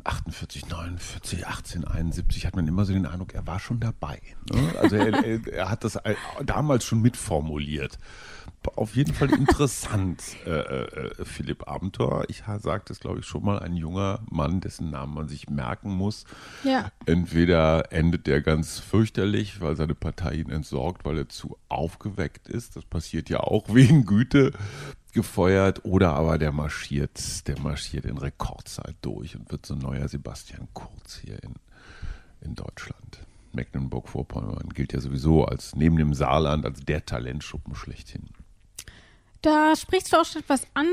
48, 0.04 0.68
49, 0.68 1.46
18, 1.46 1.84
71, 1.84 2.46
hat 2.46 2.56
man 2.56 2.66
immer 2.66 2.84
so 2.84 2.92
den 2.92 3.06
Eindruck, 3.06 3.34
er 3.34 3.46
war 3.46 3.60
schon 3.60 3.80
dabei. 3.80 4.20
Ne? 4.52 4.74
Also 4.78 4.96
er, 4.96 5.24
er, 5.24 5.46
er 5.46 5.70
hat 5.70 5.84
das 5.84 5.98
damals 6.44 6.84
schon 6.84 7.00
mitformuliert. 7.00 7.98
Auf 8.76 8.94
jeden 8.94 9.12
Fall 9.12 9.32
interessant, 9.32 10.22
äh, 10.46 10.50
äh, 10.50 11.24
Philipp 11.24 11.68
Amthor. 11.68 12.24
Ich 12.28 12.44
sagte 12.60 12.92
es, 12.92 13.00
glaube 13.00 13.20
ich, 13.20 13.26
schon 13.26 13.44
mal, 13.44 13.58
ein 13.58 13.76
junger 13.76 14.20
Mann, 14.30 14.60
dessen 14.60 14.90
Namen 14.90 15.14
man 15.14 15.28
sich 15.28 15.48
merken 15.48 15.90
muss. 15.90 16.24
Ja. 16.62 16.90
Entweder 17.06 17.92
endet 17.92 18.26
der 18.26 18.40
ganz 18.40 18.78
fürchterlich, 18.78 19.60
weil 19.60 19.76
seine 19.76 19.94
Partei 19.94 20.34
ihn 20.34 20.50
entsorgt, 20.50 21.04
weil 21.04 21.18
er 21.18 21.28
zu 21.28 21.58
aufgeweckt 21.68 22.48
ist. 22.48 22.76
Das 22.76 22.84
passiert 22.84 23.28
ja 23.30 23.40
auch 23.40 23.66
wegen 23.74 24.06
Güte 24.06 24.52
gefeuert. 25.12 25.84
Oder 25.84 26.14
aber 26.14 26.38
der 26.38 26.52
marschiert, 26.52 27.46
der 27.46 27.58
marschiert 27.58 28.04
in 28.04 28.18
Rekordzeit 28.18 28.96
durch 29.02 29.36
und 29.36 29.50
wird 29.50 29.66
so 29.66 29.74
ein 29.74 29.80
neuer 29.80 30.08
Sebastian 30.08 30.68
Kurz 30.72 31.18
hier 31.18 31.42
in, 31.42 31.54
in 32.40 32.54
Deutschland. 32.54 33.20
Mecklenburg-Vorpommern 33.52 34.70
gilt 34.70 34.92
ja 34.92 35.00
sowieso 35.00 35.44
als 35.44 35.76
neben 35.76 35.96
dem 35.96 36.14
Saarland 36.14 36.64
als 36.64 36.80
der 36.80 37.04
Talentschuppen 37.04 37.74
schlechthin. 37.74 38.28
Da 39.42 39.74
sprichst 39.74 40.12
du 40.12 40.18
auch 40.18 40.24
schon 40.24 40.42
etwas 40.42 40.68
an, 40.74 40.86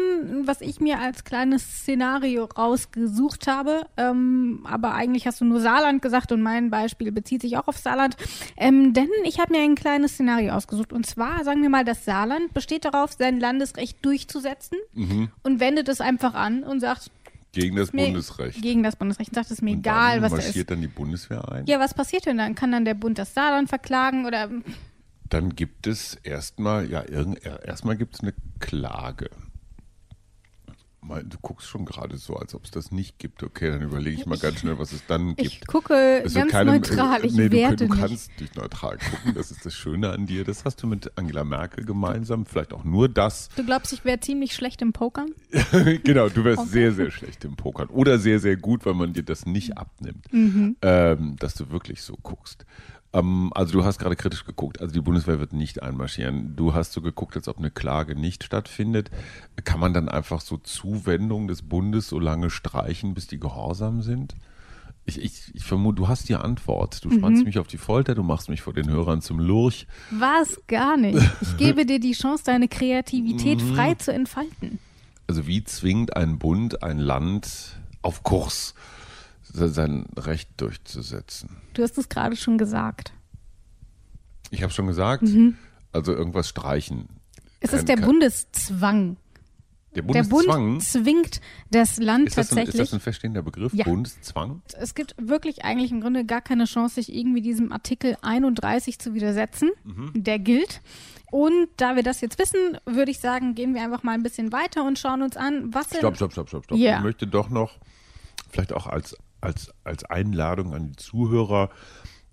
was 0.46 0.62
ich 0.62 0.80
mir 0.80 1.00
als 1.00 1.24
kleines 1.24 1.62
Szenario 1.82 2.46
rausgesucht 2.46 3.46
habe. 3.46 3.86
Ähm, 3.96 4.62
aber 4.64 4.96
eigentlich 4.96 5.28
hast 5.28 5.40
du 5.42 5.46
nur 5.46 5.60
Saarland 5.62 6.02
gesagt 6.02 6.32
und 6.32 6.42
mein 6.42 6.72
Beispiel 6.72 7.12
bezieht 7.12 7.42
sich 7.44 7.58
auch 7.58 7.68
auf 7.68 7.78
Saarland. 7.78 8.18
Ähm, 8.58 8.94
denn 8.94 9.08
ich 9.24 9.40
habe 9.40 9.54
mir 9.54 9.62
ein 9.62 9.76
kleines 9.76 10.14
Szenario 10.14 10.54
ausgesucht. 10.54 10.92
Und 10.94 11.06
zwar, 11.06 11.44
sagen 11.44 11.62
wir 11.62 11.70
mal, 11.70 11.86
das 11.86 12.06
Saarland 12.06 12.52
besteht 12.56 12.86
darauf, 12.86 13.12
sein 13.14 13.40
Landesrecht 13.40 14.04
durchzusetzen 14.04 14.80
und 15.44 15.60
wendet 15.60 15.88
es 15.88 16.02
einfach 16.02 16.34
an 16.34 16.64
und 16.64 16.80
sagt, 16.80 17.12
Gegen 17.52 17.76
das 17.78 17.94
mir 17.94 18.06
Bundesrecht. 18.06 18.62
gegen 18.62 18.84
das 18.84 18.96
Bundesrecht. 18.96 19.30
Und 19.30 19.36
sagt, 19.36 19.48
es 19.48 19.54
ist 19.54 19.62
mir 19.64 19.72
Und 19.74 19.80
egal, 19.80 20.16
dann 20.16 20.24
was 20.24 20.32
da 20.32 20.38
marschiert 20.38 20.56
ist. 20.56 20.70
dann 20.72 20.82
die 20.82 20.88
Bundeswehr 20.88 21.52
ein. 21.52 21.66
Ja, 21.68 21.80
was 21.80 21.94
passiert 21.96 22.26
denn 22.28 22.38
dann? 22.38 22.54
Kann 22.56 22.72
dann 22.72 22.86
der 22.86 22.94
Bund 22.96 23.18
das 23.18 23.34
Saarland 23.34 23.70
verklagen 23.70 24.26
oder 24.28 24.50
Dann 25.30 25.56
gibt 25.56 25.86
es 25.88 26.16
erstmal, 26.16 26.90
ja, 26.90 27.02
erstmal 27.04 27.96
gibt 27.98 28.16
es 28.16 28.22
eine 28.22 28.34
Klage. 28.60 29.30
Du 31.02 31.38
guckst 31.42 31.68
schon 31.68 31.86
gerade 31.86 32.18
so, 32.18 32.36
als 32.36 32.54
ob 32.54 32.66
es 32.66 32.72
das 32.72 32.92
nicht 32.92 33.18
gibt. 33.18 33.42
Okay, 33.42 33.72
dann 33.72 33.82
überlege 33.82 34.20
ich 34.20 34.28
mal 34.28 34.38
ganz 34.38 34.60
schnell, 34.60 34.78
was 34.78 34.92
es 34.92 35.04
dann 35.08 35.30
gibt. 35.36 35.42
ich 35.42 35.66
gucke 35.66 36.22
Es 36.24 36.36
wird 36.36 36.44
ganz 36.44 36.52
keine- 36.52 36.72
neutral, 36.74 37.26
ich 37.26 37.34
nee, 37.34 37.50
du, 37.50 37.58
werte 37.58 37.88
du 37.88 37.94
nicht. 37.94 38.00
kannst 38.00 38.40
dich 38.40 38.54
neutral 38.54 38.98
gucken, 38.98 39.34
das 39.34 39.50
ist 39.50 39.66
das 39.66 39.74
Schöne 39.74 40.12
an 40.12 40.28
dir. 40.28 40.44
Das 40.44 40.66
hast 40.66 40.84
du 40.84 40.88
mit 40.88 41.18
Angela 41.18 41.46
Merkel 41.46 41.84
gemeinsam, 41.86 42.46
vielleicht 42.46 42.74
auch 42.74 42.84
nur 42.84 43.10
das. 43.10 43.50
Du 43.56 43.66
glaubst, 43.66 43.92
ich 43.94 44.06
wäre 44.06 44.20
ziemlich 44.20 44.54
schlecht 44.54 44.84
im 44.84 44.94
Pokern? 44.94 45.30
genau, 46.04 46.30
du 46.30 46.44
wärst 46.44 46.70
sehr, 46.70 46.92
sehr 46.92 47.10
schlecht 47.10 47.44
im 47.44 47.56
Pokern. 47.56 47.88
Oder 47.88 48.20
sehr, 48.20 48.40
sehr 48.40 48.58
gut, 48.58 48.86
weil 48.86 48.94
man 48.94 49.14
dir 49.14 49.24
das 49.24 49.46
nicht 49.48 49.78
abnimmt, 49.80 50.28
ähm, 50.32 51.38
dass 51.40 51.56
du 51.56 51.72
wirklich 51.72 52.04
so 52.04 52.18
guckst. 52.22 52.66
Ähm, 53.14 53.52
also 53.56 53.74
du 53.74 53.86
hast 53.86 54.00
gerade 54.00 54.16
kritisch 54.16 54.46
geguckt, 54.46 54.82
also 54.82 54.94
die 54.94 55.02
Bundeswehr 55.02 55.40
wird 55.40 55.54
nicht 55.54 55.82
einmarschieren. 55.82 56.56
Du 56.56 56.74
hast 56.74 56.94
so 56.94 57.02
geguckt, 57.02 57.36
als 57.36 57.48
ob 57.48 57.58
eine 57.58 57.72
Klage 57.72 58.16
nicht 58.16 58.44
stattfindet. 58.44 59.10
Kann 59.64 59.80
man 59.80 59.94
dann 59.94 60.10
einfach 60.10 60.42
so 60.42 60.58
Zuwendungen 60.58 61.48
des 61.48 61.64
Bundes 61.64 62.08
so 62.08 62.20
lange 62.20 62.50
streichen, 62.50 63.14
bis 63.14 63.28
die 63.28 63.40
gehorsam 63.40 64.02
sind? 64.02 64.36
Ich, 65.06 65.20
ich, 65.20 65.56
ich 65.56 65.64
vermute, 65.64 65.96
du 65.96 66.08
hast 66.08 66.30
die 66.30 66.36
Antwort. 66.36 67.04
Du 67.04 67.10
spannst 67.10 67.44
mich 67.44 67.58
auf 67.58 67.66
die 67.66 67.80
Folter, 67.80 68.14
du 68.14 68.22
machst 68.22 68.48
mich 68.48 68.62
vor 68.62 68.74
den 68.74 68.90
Hörern 68.92 69.22
zum 69.22 69.40
Lurch. 69.40 69.88
Was 70.12 70.60
gar 70.68 70.98
nicht. 70.98 71.18
Ich 71.42 71.58
gebe 71.58 71.88
dir 71.88 72.00
die 72.00 72.12
Chance, 72.12 72.44
deine 72.46 72.68
Kreativität 72.68 73.60
Mhm. 73.64 73.74
frei 73.76 73.96
zu 73.96 74.14
entfalten. 74.14 74.78
Also 75.26 75.48
wie 75.48 75.64
zwingt 75.64 76.16
ein 76.16 76.38
Bund 76.38 76.84
ein 76.84 77.00
Land 77.00 77.78
auf 78.04 78.22
Kurs, 78.24 78.76
sein 79.54 80.06
Recht 80.16 80.50
durchzusetzen? 80.58 81.58
Du 81.74 81.84
hast 81.84 81.98
es 81.98 82.10
gerade 82.10 82.36
schon 82.36 82.58
gesagt. 82.58 83.14
Ich 84.52 84.64
habe 84.64 84.74
schon 84.74 84.88
gesagt, 84.88 85.24
also 85.92 86.14
irgendwas 86.14 86.50
streichen. 86.50 87.08
Es 87.60 87.72
Kein- 87.72 87.80
ist 87.80 87.88
der 87.90 87.96
kein- 87.98 88.06
Bundeszwang. 88.06 89.18
Der 89.96 90.04
Bundeszwang. 90.04 90.74
Bund 90.74 90.84
zwingt 90.84 91.42
das 91.72 91.98
Land 91.98 92.28
ist, 92.28 92.38
das 92.38 92.52
ein, 92.52 92.60
ist 92.60 92.66
tatsächlich. 92.66 92.78
das 92.90 92.94
ein 92.94 93.00
feststehender 93.00 93.42
Begriff? 93.42 93.74
Ja. 93.74 93.86
Bundeszwang? 93.86 94.62
es 94.80 94.94
gibt 94.94 95.16
wirklich 95.20 95.66
eigentlich 95.66 95.92
im 95.92 96.00
Grunde 96.02 96.26
gar 96.26 96.42
keine 96.42 96.66
Chance, 96.66 96.96
sich 96.96 97.14
irgendwie 97.14 97.42
diesem 97.42 97.72
Artikel 97.72 98.16
31 98.22 99.00
zu 99.00 99.14
widersetzen. 99.16 99.72
Mhm. 99.84 100.12
Der 100.16 100.38
gilt. 100.40 100.82
Und 101.32 101.68
da 101.78 101.96
wir 101.96 102.04
das 102.04 102.22
jetzt 102.22 102.38
wissen, 102.40 102.78
würde 102.86 103.12
ich 103.12 103.20
sagen, 103.20 103.56
gehen 103.56 103.74
wir 103.76 103.84
einfach 103.84 104.04
mal 104.04 104.14
ein 104.14 104.24
bisschen 104.24 104.52
weiter 104.52 104.84
und 104.86 104.98
schauen 104.98 105.22
uns 105.24 105.38
an, 105.38 105.74
was 105.74 105.88
Stopp, 105.96 106.16
stopp, 106.16 106.32
stopp, 106.32 106.50
stopp, 106.50 106.64
stopp. 106.66 106.78
Ja. 106.78 106.98
Ich 106.98 107.04
möchte 107.04 107.26
doch 107.28 107.50
noch, 107.50 107.78
vielleicht 108.50 108.74
auch 108.74 108.86
als, 108.88 109.16
als, 109.42 109.74
als 109.84 110.04
Einladung 110.06 110.74
an 110.74 110.92
die 110.92 110.96
Zuhörer, 110.96 111.70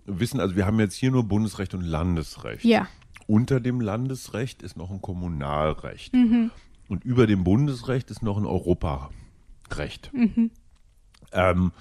wissen, 0.05 0.41
also 0.41 0.57
wir 0.57 0.67
haben 0.67 0.79
jetzt 0.81 0.95
hier 0.95 1.11
nur 1.11 1.25
Bundesrecht 1.25 1.75
und 1.75 1.83
Landesrecht. 1.83 2.65
Ja. 2.65 2.89
Unter 3.27 3.61
dem 3.61 3.81
Landesrecht 3.81 4.63
ist 4.63 4.77
noch 4.77 4.91
ein 4.91 5.03
Kommunalrecht. 5.03 6.15
Mhm. 6.15 6.51
Und 6.89 7.05
über 7.05 7.27
dem 7.27 7.43
Bundesrecht 7.43 8.11
ist 8.11 8.23
noch 8.23 8.39
ein 8.39 8.47
Europarecht. 8.47 10.13
Mhm. 10.13 10.51
Ähm, 11.33 11.73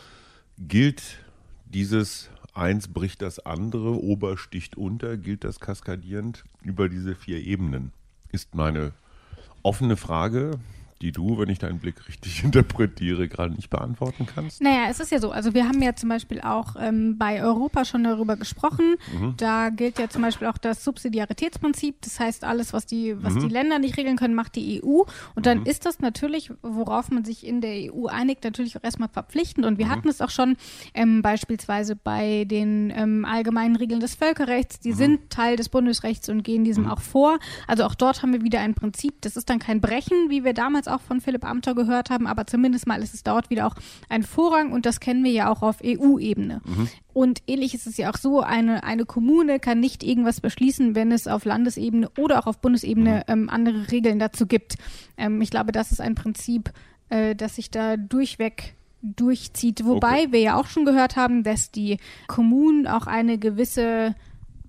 gilt 0.58 1.20
dieses 1.65 2.29
eins 2.55 2.88
bricht 2.88 3.22
das 3.22 3.39
andere, 3.39 4.01
Ober 4.01 4.38
sticht 4.38 4.77
unter, 4.77 5.17
gilt 5.17 5.44
das 5.44 5.60
kaskadierend 5.60 6.44
über 6.62 6.89
diese 6.89 7.15
vier 7.15 7.39
Ebenen? 7.39 7.91
Ist 8.32 8.55
meine 8.55 8.94
offene 9.62 9.98
Frage 9.98 10.60
die 11.06 11.12
du, 11.12 11.38
wenn 11.38 11.50
ich 11.50 11.60
deinen 11.60 11.78
Blick 11.78 12.08
richtig 12.08 12.44
interpretiere, 12.44 13.28
gerade 13.28 13.54
nicht 13.54 13.70
beantworten 13.70 14.26
kannst? 14.26 14.62
Naja, 14.62 14.88
es 14.90 15.00
ist 15.00 15.12
ja 15.12 15.20
so. 15.20 15.32
Also 15.32 15.54
wir 15.54 15.68
haben 15.68 15.82
ja 15.82 15.96
zum 15.96 16.10
Beispiel 16.10 16.42
auch 16.42 16.76
ähm, 16.80 17.18
bei 17.18 17.44
Europa 17.44 17.86
schon 17.86 18.04
darüber 18.04 18.36
gesprochen. 18.38 18.96
Mhm. 19.14 19.36
Da 19.38 19.70
gilt 19.70 20.00
ja 20.00 20.10
zum 20.10 20.24
Beispiel 20.24 20.48
auch 20.48 20.58
das 20.58 20.84
Subsidiaritätsprinzip. 20.84 22.02
Das 22.02 22.20
heißt, 22.20 22.44
alles, 22.44 22.74
was 22.74 22.88
die, 22.88 23.22
was 23.22 23.36
mhm. 23.36 23.42
die 23.42 23.50
Länder 23.50 23.78
nicht 23.78 23.98
regeln 23.98 24.18
können, 24.18 24.34
macht 24.34 24.56
die 24.56 24.82
EU. 24.84 25.04
Und 25.36 25.46
dann 25.46 25.60
mhm. 25.60 25.66
ist 25.68 25.86
das 25.86 26.00
natürlich, 26.00 26.52
worauf 26.64 27.12
man 27.12 27.24
sich 27.24 27.46
in 27.46 27.62
der 27.62 27.94
EU 27.94 28.08
einigt, 28.08 28.44
natürlich 28.44 28.76
auch 28.78 28.84
erstmal 28.84 29.10
verpflichtend. 29.10 29.66
Und 29.66 29.78
wir 29.78 29.86
mhm. 29.86 29.92
hatten 29.92 30.10
es 30.10 30.22
auch 30.22 30.32
schon 30.32 30.58
ähm, 30.96 31.22
beispielsweise 31.22 31.96
bei 31.96 32.46
den 32.46 32.92
ähm, 32.96 33.26
allgemeinen 33.26 33.76
Regeln 33.76 34.00
des 34.00 34.16
Völkerrechts. 34.16 34.80
Die 34.80 34.94
mhm. 34.94 34.96
sind 34.96 35.30
Teil 35.30 35.56
des 35.56 35.70
Bundesrechts 35.70 36.30
und 36.30 36.44
gehen 36.44 36.64
diesem 36.64 36.86
mhm. 36.86 36.92
auch 36.92 37.02
vor. 37.02 37.38
Also 37.68 37.84
auch 37.84 37.94
dort 37.94 38.24
haben 38.24 38.34
wir 38.34 38.42
wieder 38.42 38.60
ein 38.60 38.74
Prinzip. 38.74 39.22
Das 39.22 39.38
ist 39.38 39.52
dann 39.52 39.60
kein 39.60 39.82
Brechen, 39.82 40.30
wie 40.30 40.44
wir 40.44 40.54
damals 40.54 40.88
auch 40.88 40.95
auch 40.96 41.02
von 41.02 41.22
Philipp 41.22 41.46
Amthor 41.46 41.75
gehört 41.75 42.10
haben, 42.10 42.28
aber 42.28 42.48
zumindest 42.48 42.88
mal 42.88 43.02
ist 43.02 43.14
es 43.14 43.24
dort 43.24 43.50
wieder 43.50 43.68
auch 43.68 43.75
ein 44.10 44.24
Vorrang 44.24 44.72
und 44.72 44.86
das 44.86 45.00
kennen 45.00 45.24
wir 45.24 45.32
ja 45.32 45.50
auch 45.50 45.62
auf 45.62 45.78
EU-Ebene. 45.84 46.62
Mhm. 46.66 46.90
Und 47.14 47.44
ähnlich 47.48 47.74
ist 47.74 47.88
es 47.88 47.98
ja 47.98 48.10
auch 48.12 48.18
so, 48.18 48.42
eine, 48.42 48.84
eine 48.84 49.06
Kommune 49.06 49.60
kann 49.60 49.80
nicht 49.80 50.04
irgendwas 50.04 50.42
beschließen, 50.42 50.96
wenn 50.96 51.12
es 51.12 51.28
auf 51.28 51.46
Landesebene 51.46 52.10
oder 52.18 52.40
auch 52.40 52.48
auf 52.48 52.60
Bundesebene 52.60 53.24
mhm. 53.28 53.34
ähm, 53.34 53.50
andere 53.50 53.92
Regeln 53.92 54.20
dazu 54.20 54.48
gibt. 54.48 54.75
Ähm, 55.18 55.42
ich 55.42 55.50
glaube, 55.50 55.72
das 55.72 55.92
ist 55.92 56.02
ein 56.02 56.16
Prinzip, 56.16 56.72
äh, 57.10 57.36
das 57.36 57.56
sich 57.56 57.72
da 57.72 57.98
durchweg 57.98 58.75
durchzieht. 59.02 59.86
Wobei 59.86 60.24
okay. 60.24 60.32
wir 60.32 60.40
ja 60.40 60.60
auch 60.60 60.68
schon 60.68 60.86
gehört 60.86 61.16
haben, 61.16 61.44
dass 61.44 61.72
die 61.72 61.98
Kommunen 62.28 62.88
auch 62.88 63.08
eine 63.08 63.38
gewisse 63.38 64.16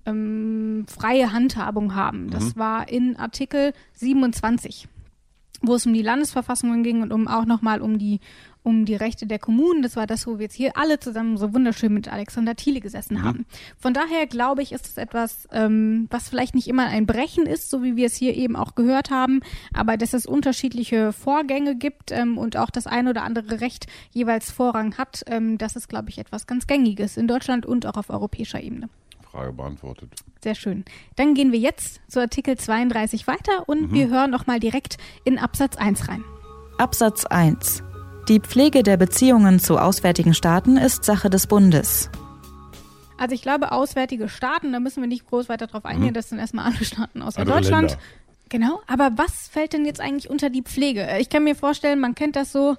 ähm, 0.05 0.85
freie 0.87 1.33
Handhabung 1.33 1.95
haben. 1.95 2.29
Das 2.29 2.55
mhm. 2.55 2.59
war 2.59 2.89
in 2.89 3.17
Artikel 3.17 3.73
27 3.93 4.87
wo 5.61 5.75
es 5.75 5.85
um 5.85 5.93
die 5.93 6.01
Landesverfassungen 6.01 6.83
ging 6.83 7.01
und 7.01 7.11
um 7.11 7.27
auch 7.27 7.45
nochmal 7.45 7.81
um 7.81 7.97
die 7.97 8.19
um 8.67 8.83
die 8.83 8.95
Rechte 8.95 9.25
der 9.25 9.39
Kommunen. 9.39 9.81
Das 9.81 9.95
war 9.95 10.07
das, 10.07 10.27
wo 10.27 10.39
wir 10.39 10.43
jetzt 10.43 10.55
hier 10.55 10.75
alle 10.75 10.99
zusammen 10.99 11.37
so 11.37 11.53
wunderschön 11.53 11.93
mit 11.93 12.11
Alexander 12.11 12.53
Thiele 12.53 12.81
gesessen 12.81 13.15
mhm. 13.15 13.23
haben. 13.23 13.45
Von 13.77 13.93
daher 13.93 14.27
glaube 14.27 14.61
ich, 14.61 14.73
ist 14.73 14.87
es 14.87 14.97
etwas, 14.97 15.47
ähm, 15.53 16.07
was 16.11 16.27
vielleicht 16.27 16.53
nicht 16.53 16.67
immer 16.67 16.85
ein 16.85 17.05
Brechen 17.05 17.45
ist, 17.45 17.69
so 17.69 17.81
wie 17.81 17.95
wir 17.95 18.07
es 18.07 18.15
hier 18.17 18.35
eben 18.35 18.57
auch 18.57 18.75
gehört 18.75 19.09
haben, 19.09 19.39
aber 19.73 19.95
dass 19.95 20.13
es 20.13 20.25
unterschiedliche 20.25 21.13
Vorgänge 21.13 21.77
gibt 21.77 22.11
ähm, 22.11 22.37
und 22.37 22.57
auch 22.57 22.69
das 22.69 22.87
ein 22.87 23.07
oder 23.07 23.23
andere 23.23 23.61
Recht 23.61 23.87
jeweils 24.11 24.51
Vorrang 24.51 24.97
hat, 24.97 25.23
ähm, 25.27 25.57
das 25.57 25.77
ist, 25.77 25.87
glaube 25.87 26.09
ich, 26.09 26.17
etwas 26.17 26.45
ganz 26.45 26.67
Gängiges 26.67 27.15
in 27.15 27.27
Deutschland 27.27 27.65
und 27.65 27.85
auch 27.85 27.95
auf 27.95 28.09
europäischer 28.09 28.61
Ebene. 28.61 28.89
Frage 29.37 29.53
beantwortet. 29.53 30.13
Sehr 30.41 30.55
schön. 30.55 30.83
Dann 31.15 31.35
gehen 31.35 31.51
wir 31.51 31.59
jetzt 31.59 32.01
zu 32.07 32.19
Artikel 32.19 32.57
32 32.57 33.27
weiter 33.27 33.67
und 33.67 33.91
mhm. 33.91 33.93
wir 33.93 34.09
hören 34.09 34.31
nochmal 34.31 34.59
direkt 34.59 34.97
in 35.25 35.37
Absatz 35.37 35.77
1 35.77 36.07
rein. 36.07 36.23
Absatz 36.79 37.25
1. 37.25 37.83
Die 38.29 38.39
Pflege 38.39 38.81
der 38.81 38.97
Beziehungen 38.97 39.59
zu 39.59 39.77
auswärtigen 39.77 40.33
Staaten 40.33 40.77
ist 40.77 41.03
Sache 41.03 41.29
des 41.29 41.45
Bundes. 41.45 42.09
Also 43.19 43.35
ich 43.35 43.43
glaube, 43.43 43.71
auswärtige 43.71 44.27
Staaten, 44.27 44.73
da 44.73 44.79
müssen 44.79 45.01
wir 45.01 45.07
nicht 45.07 45.27
groß 45.27 45.49
weiter 45.49 45.67
drauf 45.67 45.85
eingehen, 45.85 46.09
mhm. 46.09 46.13
das 46.13 46.29
sind 46.29 46.39
erstmal 46.39 46.65
alle 46.65 46.83
Staaten 46.83 47.21
außer 47.21 47.41
Andere 47.41 47.61
Deutschland. 47.61 47.91
Länder. 47.91 48.03
Genau, 48.49 48.81
aber 48.87 49.11
was 49.17 49.49
fällt 49.49 49.73
denn 49.73 49.85
jetzt 49.85 50.01
eigentlich 50.01 50.29
unter 50.29 50.49
die 50.49 50.63
Pflege? 50.63 51.17
Ich 51.19 51.29
kann 51.29 51.43
mir 51.43 51.55
vorstellen, 51.55 51.99
man 51.99 52.15
kennt 52.15 52.35
das 52.35 52.51
so, 52.51 52.75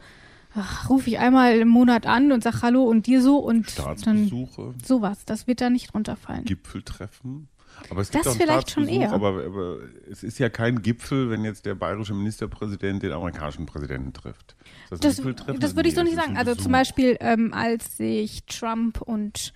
rufe 0.88 1.10
ich 1.10 1.18
einmal 1.18 1.58
im 1.58 1.68
Monat 1.68 2.06
an 2.06 2.32
und 2.32 2.42
sag 2.42 2.62
Hallo 2.62 2.84
und 2.84 3.06
dir 3.06 3.22
so 3.22 3.38
und 3.38 3.70
Staatsbesuche. 3.70 4.62
Dann 4.62 4.74
sowas, 4.84 5.24
das 5.24 5.46
wird 5.46 5.60
da 5.60 5.70
nicht 5.70 5.94
runterfallen. 5.94 6.44
Gipfeltreffen. 6.44 7.48
Aber 7.90 8.00
es 8.00 8.10
das 8.10 8.24
gibt 8.24 8.36
vielleicht 8.36 8.70
schon 8.70 8.88
eher. 8.88 9.12
Aber, 9.12 9.44
aber, 9.44 9.78
es 10.10 10.22
ist 10.22 10.38
ja 10.38 10.48
kein 10.48 10.82
Gipfel, 10.82 11.30
wenn 11.30 11.44
jetzt 11.44 11.64
der 11.66 11.74
bayerische 11.74 12.14
Ministerpräsident 12.14 13.02
den 13.02 13.12
amerikanischen 13.12 13.66
Präsidenten 13.66 14.12
trifft. 14.12 14.56
Das, 14.90 15.00
das, 15.00 15.22
das 15.58 15.76
würde 15.76 15.88
ich 15.88 15.94
so 15.94 16.02
nicht 16.02 16.16
sagen. 16.16 16.36
Also 16.36 16.54
zum 16.54 16.72
Beispiel, 16.72 17.16
ähm, 17.20 17.52
als 17.54 17.96
sich 17.96 18.44
Trump 18.46 19.00
und 19.00 19.52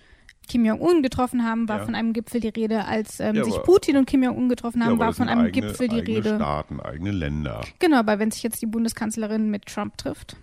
Kim 0.47 0.65
Jong-un 0.65 1.01
getroffen 1.01 1.43
haben, 1.43 1.69
war 1.69 1.79
ja. 1.79 1.85
von 1.85 1.95
einem 1.95 2.13
Gipfel 2.13 2.41
die 2.41 2.49
Rede. 2.49 2.85
Als 2.85 3.19
ähm, 3.19 3.35
ja, 3.35 3.43
sich 3.43 3.55
Putin 3.63 3.97
und 3.97 4.05
Kim 4.05 4.23
Jong-un 4.23 4.49
getroffen 4.49 4.83
haben, 4.83 4.93
ja, 4.93 4.99
war 4.99 5.13
von 5.13 5.29
einem 5.29 5.45
eigene, 5.45 5.67
Gipfel 5.67 5.87
die 5.87 5.97
eigene 5.97 6.17
Rede. 6.17 6.35
Staaten, 6.35 6.79
eigene 6.79 7.11
Länder. 7.11 7.61
Genau, 7.79 7.97
aber 7.97 8.19
wenn 8.19 8.31
sich 8.31 8.43
jetzt 8.43 8.61
die 8.61 8.65
Bundeskanzlerin 8.65 9.49
mit 9.49 9.65
Trump 9.65 9.97
trifft. 9.97 10.37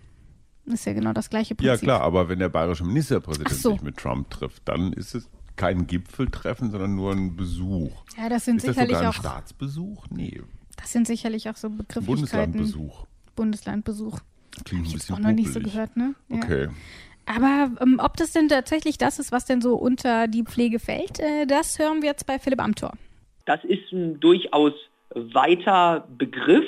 Das 0.67 0.81
ist 0.81 0.85
ja 0.85 0.93
genau 0.93 1.13
das 1.13 1.31
gleiche 1.31 1.55
Prinzip. 1.55 1.67
Ja 1.67 1.77
klar, 1.77 2.01
aber 2.03 2.29
wenn 2.29 2.39
der 2.39 2.49
bayerische 2.49 2.85
Ministerpräsident 2.85 3.51
so. 3.51 3.73
sich 3.73 3.83
mit 3.83 3.97
Trump 3.97 4.31
trifft, 4.31 4.67
dann 4.67 4.93
ist 4.93 5.15
es 5.15 5.29
kein 5.57 5.87
Gipfeltreffen, 5.87 6.71
sondern 6.71 6.95
nur 6.95 7.13
ein 7.13 7.37
Besuch. 7.37 7.93
Ja, 8.17 8.29
das 8.29 8.45
sind 8.45 8.57
ist 8.57 8.63
sicherlich 8.63 8.93
das 8.93 8.99
sogar 8.99 9.03
ein 9.03 9.09
auch 9.09 9.15
Staatsbesuch? 9.15 10.07
Nee. 10.11 10.41
Das 10.77 10.93
sind 10.93 11.07
sicherlich 11.07 11.49
auch 11.51 11.57
so 11.57 11.69
Begrifflichkeiten. 11.69 12.07
Bundeslandbesuch. 12.07 13.07
Bundeslandbesuch. 13.37 14.19
Klingt 14.65 14.87
ein 14.87 14.93
bisschen 14.93 15.15
auch 15.15 15.19
noch 15.21 15.33
nicht 15.33 15.53
so 15.53 15.61
gehört, 15.61 15.97
ne? 15.97 16.15
Ja. 16.29 16.37
Okay. 16.37 16.69
Aber 17.27 17.71
ähm, 17.81 18.01
ob 18.03 18.17
das 18.17 18.33
denn 18.33 18.49
tatsächlich 18.49 18.99
das 18.99 19.19
ist, 19.19 19.31
was 19.31 19.45
denn 19.45 19.61
so 19.61 19.77
unter 19.77 20.27
die 20.27 20.43
Pflege 20.43 20.79
fällt, 20.79 21.21
äh, 21.21 21.47
das 21.47 21.79
hören 21.79 22.03
wir 22.03 22.09
jetzt 22.09 22.27
bei 22.27 22.39
Philipp 22.39 22.61
Amthor. 22.61 22.93
Das 23.47 23.63
ist 23.65 23.93
ein 23.93 24.19
durchaus 24.21 24.73
weiter 25.15 26.07
Begriff. 26.19 26.67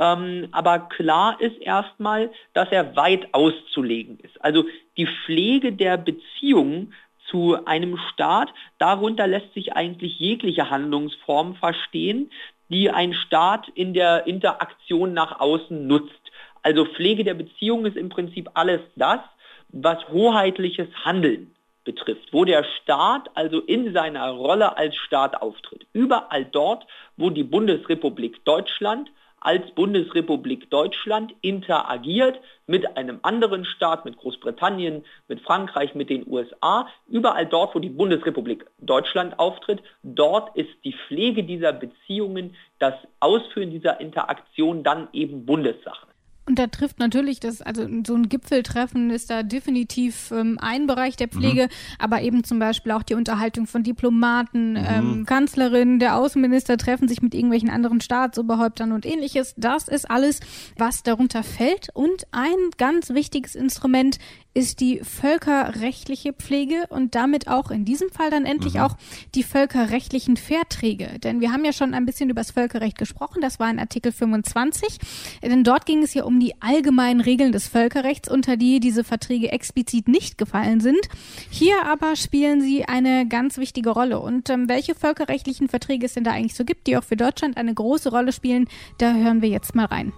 Ähm, 0.00 0.48
aber 0.50 0.78
klar 0.78 1.38
ist 1.40 1.60
erstmal, 1.60 2.30
dass 2.54 2.72
er 2.72 2.96
weit 2.96 3.34
auszulegen 3.34 4.18
ist. 4.20 4.42
Also 4.42 4.64
die 4.96 5.06
Pflege 5.06 5.72
der 5.74 5.98
Beziehungen 5.98 6.94
zu 7.30 7.64
einem 7.66 7.98
Staat, 8.12 8.48
darunter 8.78 9.26
lässt 9.26 9.52
sich 9.52 9.74
eigentlich 9.74 10.18
jegliche 10.18 10.70
Handlungsform 10.70 11.54
verstehen, 11.54 12.30
die 12.70 12.90
ein 12.90 13.12
Staat 13.12 13.68
in 13.74 13.92
der 13.92 14.26
Interaktion 14.26 15.12
nach 15.12 15.38
außen 15.38 15.86
nutzt. 15.86 16.32
Also 16.62 16.86
Pflege 16.86 17.22
der 17.22 17.34
Beziehungen 17.34 17.84
ist 17.84 17.96
im 17.96 18.08
Prinzip 18.08 18.48
alles 18.54 18.80
das, 18.96 19.20
was 19.68 20.08
hoheitliches 20.08 20.88
Handeln 21.04 21.54
betrifft, 21.84 22.32
wo 22.32 22.44
der 22.44 22.64
Staat 22.64 23.30
also 23.34 23.60
in 23.60 23.92
seiner 23.92 24.30
Rolle 24.30 24.78
als 24.78 24.96
Staat 24.96 25.40
auftritt. 25.42 25.86
Überall 25.92 26.46
dort, 26.46 26.86
wo 27.16 27.28
die 27.28 27.44
Bundesrepublik 27.44 28.44
Deutschland 28.44 29.10
als 29.40 29.70
Bundesrepublik 29.72 30.70
Deutschland 30.70 31.34
interagiert 31.40 32.38
mit 32.66 32.96
einem 32.96 33.20
anderen 33.22 33.64
Staat, 33.64 34.04
mit 34.04 34.18
Großbritannien, 34.18 35.04
mit 35.28 35.40
Frankreich, 35.40 35.94
mit 35.94 36.10
den 36.10 36.26
USA. 36.30 36.88
Überall 37.08 37.46
dort, 37.46 37.74
wo 37.74 37.78
die 37.78 37.88
Bundesrepublik 37.88 38.66
Deutschland 38.78 39.38
auftritt, 39.38 39.82
dort 40.02 40.54
ist 40.56 40.70
die 40.84 40.92
Pflege 40.92 41.42
dieser 41.42 41.72
Beziehungen, 41.72 42.54
das 42.78 42.94
Ausführen 43.18 43.70
dieser 43.70 44.00
Interaktion 44.00 44.82
dann 44.82 45.08
eben 45.12 45.46
Bundessache. 45.46 46.09
Und 46.50 46.58
da 46.58 46.66
trifft 46.66 46.98
natürlich 46.98 47.38
das, 47.38 47.62
also 47.62 47.86
so 48.04 48.16
ein 48.16 48.28
Gipfeltreffen 48.28 49.10
ist 49.10 49.30
da 49.30 49.44
definitiv 49.44 50.32
ähm, 50.32 50.58
ein 50.60 50.88
Bereich 50.88 51.14
der 51.14 51.28
Pflege, 51.28 51.66
mhm. 51.66 51.94
aber 52.00 52.22
eben 52.22 52.42
zum 52.42 52.58
Beispiel 52.58 52.90
auch 52.90 53.04
die 53.04 53.14
Unterhaltung 53.14 53.68
von 53.68 53.84
Diplomaten, 53.84 54.72
mhm. 54.72 54.84
ähm, 54.84 55.26
Kanzlerin, 55.26 56.00
der 56.00 56.16
Außenminister 56.16 56.76
treffen 56.76 57.06
sich 57.06 57.22
mit 57.22 57.36
irgendwelchen 57.36 57.70
anderen 57.70 58.00
Staatsoberhäuptern 58.00 58.90
und 58.90 59.06
ähnliches. 59.06 59.54
Das 59.58 59.86
ist 59.86 60.10
alles, 60.10 60.40
was 60.76 61.04
darunter 61.04 61.44
fällt. 61.44 61.90
Und 61.94 62.26
ein 62.32 62.56
ganz 62.78 63.10
wichtiges 63.10 63.54
Instrument 63.54 64.18
ist 64.52 64.80
die 64.80 65.00
völkerrechtliche 65.00 66.32
Pflege 66.32 66.86
und 66.88 67.14
damit 67.14 67.48
auch 67.48 67.70
in 67.70 67.84
diesem 67.84 68.10
Fall 68.10 68.30
dann 68.30 68.46
endlich 68.46 68.74
mhm. 68.74 68.80
auch 68.80 68.96
die 69.34 69.42
völkerrechtlichen 69.42 70.36
Verträge. 70.36 71.18
Denn 71.20 71.40
wir 71.40 71.52
haben 71.52 71.64
ja 71.64 71.72
schon 71.72 71.94
ein 71.94 72.04
bisschen 72.04 72.30
über 72.30 72.40
das 72.40 72.50
Völkerrecht 72.50 72.98
gesprochen, 72.98 73.40
das 73.40 73.60
war 73.60 73.70
in 73.70 73.78
Artikel 73.78 74.12
25, 74.12 74.98
denn 75.42 75.62
dort 75.62 75.86
ging 75.86 76.02
es 76.02 76.14
ja 76.14 76.24
um 76.24 76.40
die 76.40 76.54
allgemeinen 76.60 77.20
Regeln 77.20 77.52
des 77.52 77.68
Völkerrechts, 77.68 78.28
unter 78.28 78.56
die 78.56 78.80
diese 78.80 79.04
Verträge 79.04 79.52
explizit 79.52 80.08
nicht 80.08 80.36
gefallen 80.36 80.80
sind. 80.80 81.08
Hier 81.48 81.84
aber 81.86 82.16
spielen 82.16 82.60
sie 82.60 82.84
eine 82.84 83.28
ganz 83.28 83.58
wichtige 83.58 83.90
Rolle. 83.90 84.20
Und 84.20 84.50
ähm, 84.50 84.68
welche 84.68 84.94
völkerrechtlichen 84.94 85.68
Verträge 85.68 86.06
es 86.06 86.14
denn 86.14 86.24
da 86.24 86.32
eigentlich 86.32 86.54
so 86.54 86.64
gibt, 86.64 86.86
die 86.86 86.96
auch 86.96 87.04
für 87.04 87.16
Deutschland 87.16 87.56
eine 87.56 87.74
große 87.74 88.10
Rolle 88.10 88.32
spielen, 88.32 88.68
da 88.98 89.14
hören 89.14 89.42
wir 89.42 89.48
jetzt 89.48 89.74
mal 89.74 89.86
rein. 89.86 90.12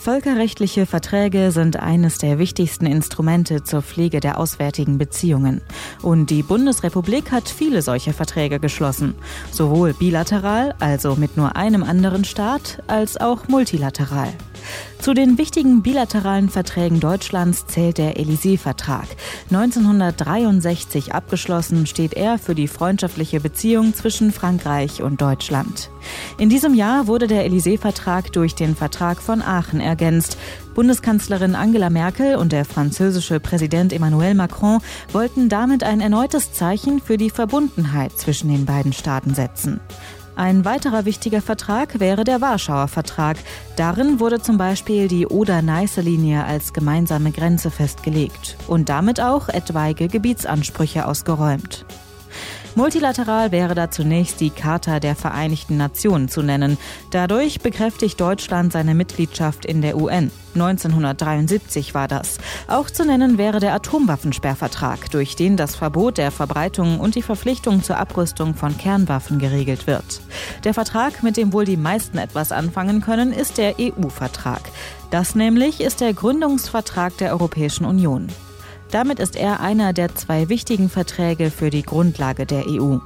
Völkerrechtliche 0.00 0.86
Verträge 0.86 1.50
sind 1.50 1.78
eines 1.78 2.18
der 2.18 2.38
wichtigsten 2.38 2.86
Instrumente 2.86 3.64
zur 3.64 3.82
Pflege 3.82 4.20
der 4.20 4.38
auswärtigen 4.38 4.98
Beziehungen. 4.98 5.60
Und 6.02 6.30
die 6.30 6.42
Bundesrepublik 6.42 7.32
hat 7.32 7.48
viele 7.48 7.82
solcher 7.82 8.12
Verträge 8.12 8.60
geschlossen, 8.60 9.14
sowohl 9.50 9.94
bilateral, 9.94 10.74
also 10.78 11.16
mit 11.16 11.36
nur 11.36 11.56
einem 11.56 11.82
anderen 11.82 12.24
Staat, 12.24 12.82
als 12.86 13.20
auch 13.20 13.48
multilateral. 13.48 14.32
Zu 15.00 15.14
den 15.14 15.38
wichtigen 15.38 15.80
bilateralen 15.80 16.48
Verträgen 16.48 16.98
Deutschlands 16.98 17.66
zählt 17.66 17.98
der 17.98 18.16
Élysée-Vertrag. 18.16 19.06
1963 19.50 21.14
abgeschlossen 21.14 21.86
steht 21.86 22.14
er 22.14 22.36
für 22.36 22.56
die 22.56 22.66
freundschaftliche 22.66 23.40
Beziehung 23.40 23.94
zwischen 23.94 24.32
Frankreich 24.32 25.00
und 25.00 25.20
Deutschland. 25.20 25.90
In 26.36 26.48
diesem 26.48 26.74
Jahr 26.74 27.06
wurde 27.06 27.28
der 27.28 27.46
Élysée-Vertrag 27.48 28.32
durch 28.32 28.56
den 28.56 28.74
Vertrag 28.74 29.22
von 29.22 29.40
Aachen 29.40 29.80
ergänzt. 29.80 30.36
Bundeskanzlerin 30.74 31.54
Angela 31.54 31.90
Merkel 31.90 32.36
und 32.36 32.52
der 32.52 32.64
französische 32.64 33.40
Präsident 33.40 33.92
Emmanuel 33.92 34.34
Macron 34.34 34.80
wollten 35.12 35.48
damit 35.48 35.84
ein 35.84 36.00
erneutes 36.00 36.52
Zeichen 36.52 37.00
für 37.00 37.16
die 37.16 37.30
Verbundenheit 37.30 38.18
zwischen 38.18 38.48
den 38.48 38.66
beiden 38.66 38.92
Staaten 38.92 39.34
setzen. 39.34 39.80
Ein 40.38 40.64
weiterer 40.64 41.04
wichtiger 41.04 41.42
Vertrag 41.42 41.98
wäre 41.98 42.22
der 42.22 42.40
Warschauer 42.40 42.86
Vertrag. 42.86 43.38
Darin 43.74 44.20
wurde 44.20 44.40
zum 44.40 44.56
Beispiel 44.56 45.08
die 45.08 45.26
Oder-Neiße-Linie 45.26 46.44
als 46.44 46.72
gemeinsame 46.72 47.32
Grenze 47.32 47.72
festgelegt 47.72 48.56
und 48.68 48.88
damit 48.88 49.20
auch 49.20 49.48
etwaige 49.48 50.06
Gebietsansprüche 50.06 51.06
ausgeräumt. 51.06 51.84
Multilateral 52.74 53.52
wäre 53.52 53.74
da 53.74 53.90
zunächst 53.90 54.40
die 54.40 54.50
Charta 54.50 55.00
der 55.00 55.16
Vereinigten 55.16 55.76
Nationen 55.76 56.28
zu 56.28 56.42
nennen. 56.42 56.78
Dadurch 57.10 57.60
bekräftigt 57.60 58.20
Deutschland 58.20 58.72
seine 58.72 58.94
Mitgliedschaft 58.94 59.64
in 59.64 59.82
der 59.82 59.96
UN. 59.96 60.30
1973 60.54 61.94
war 61.94 62.08
das. 62.08 62.38
Auch 62.66 62.90
zu 62.90 63.04
nennen 63.04 63.38
wäre 63.38 63.60
der 63.60 63.74
Atomwaffensperrvertrag, 63.74 65.10
durch 65.10 65.36
den 65.36 65.56
das 65.56 65.76
Verbot 65.76 66.18
der 66.18 66.30
Verbreitung 66.30 67.00
und 67.00 67.14
die 67.14 67.22
Verpflichtung 67.22 67.82
zur 67.82 67.98
Abrüstung 67.98 68.54
von 68.54 68.76
Kernwaffen 68.76 69.38
geregelt 69.38 69.86
wird. 69.86 70.20
Der 70.64 70.74
Vertrag, 70.74 71.22
mit 71.22 71.36
dem 71.36 71.52
wohl 71.52 71.64
die 71.64 71.76
meisten 71.76 72.18
etwas 72.18 72.52
anfangen 72.52 73.00
können, 73.00 73.32
ist 73.32 73.58
der 73.58 73.76
EU-Vertrag. 73.78 74.62
Das 75.10 75.34
nämlich 75.34 75.80
ist 75.80 76.00
der 76.00 76.12
Gründungsvertrag 76.12 77.16
der 77.18 77.32
Europäischen 77.32 77.84
Union. 77.84 78.28
Damit 78.90 79.20
ist 79.20 79.36
er 79.36 79.60
einer 79.60 79.92
der 79.92 80.14
zwei 80.14 80.48
wichtigen 80.48 80.88
Verträge 80.88 81.50
für 81.50 81.70
die 81.70 81.82
Grundlage 81.82 82.46
der 82.46 82.66
EU. 82.66 82.98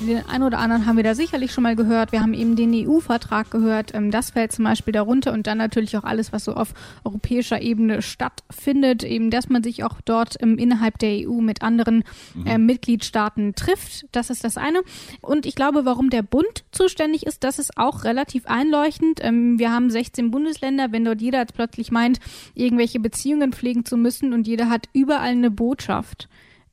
Den 0.00 0.24
einen 0.28 0.44
oder 0.44 0.58
anderen 0.58 0.86
haben 0.86 0.96
wir 0.96 1.02
da 1.02 1.14
sicherlich 1.14 1.52
schon 1.52 1.64
mal 1.64 1.74
gehört. 1.74 2.12
Wir 2.12 2.20
haben 2.20 2.32
eben 2.32 2.54
den 2.54 2.72
EU-Vertrag 2.72 3.50
gehört. 3.50 3.94
Ähm, 3.94 4.12
das 4.12 4.30
fällt 4.30 4.52
zum 4.52 4.64
Beispiel 4.64 4.92
darunter 4.92 5.32
und 5.32 5.46
dann 5.48 5.58
natürlich 5.58 5.96
auch 5.96 6.04
alles, 6.04 6.32
was 6.32 6.44
so 6.44 6.54
auf 6.54 6.72
europäischer 7.04 7.60
Ebene 7.60 8.00
stattfindet. 8.00 9.02
Eben, 9.02 9.30
dass 9.30 9.48
man 9.48 9.64
sich 9.64 9.82
auch 9.82 10.00
dort 10.04 10.36
innerhalb 10.36 10.98
der 10.98 11.28
EU 11.28 11.40
mit 11.40 11.62
anderen 11.62 12.04
mhm. 12.34 12.46
äh, 12.46 12.58
Mitgliedstaaten 12.58 13.54
trifft. 13.56 14.06
Das 14.12 14.30
ist 14.30 14.44
das 14.44 14.56
eine. 14.56 14.82
Und 15.20 15.46
ich 15.46 15.56
glaube, 15.56 15.84
warum 15.84 16.10
der 16.10 16.22
Bund 16.22 16.64
zuständig 16.70 17.26
ist, 17.26 17.42
das 17.42 17.58
ist 17.58 17.76
auch 17.76 18.04
relativ 18.04 18.46
einleuchtend. 18.46 19.18
Ähm, 19.22 19.58
wir 19.58 19.72
haben 19.72 19.90
16 19.90 20.30
Bundesländer. 20.30 20.92
Wenn 20.92 21.04
dort 21.04 21.20
jeder 21.20 21.40
jetzt 21.40 21.54
plötzlich 21.54 21.90
meint, 21.90 22.20
irgendwelche 22.54 23.00
Beziehungen 23.00 23.52
pflegen 23.52 23.84
zu 23.84 23.96
müssen 23.96 24.32
und 24.32 24.46
jeder 24.46 24.70
hat 24.70 24.88
überall 24.92 25.30
eine 25.30 25.50
Botschaft, 25.50 26.28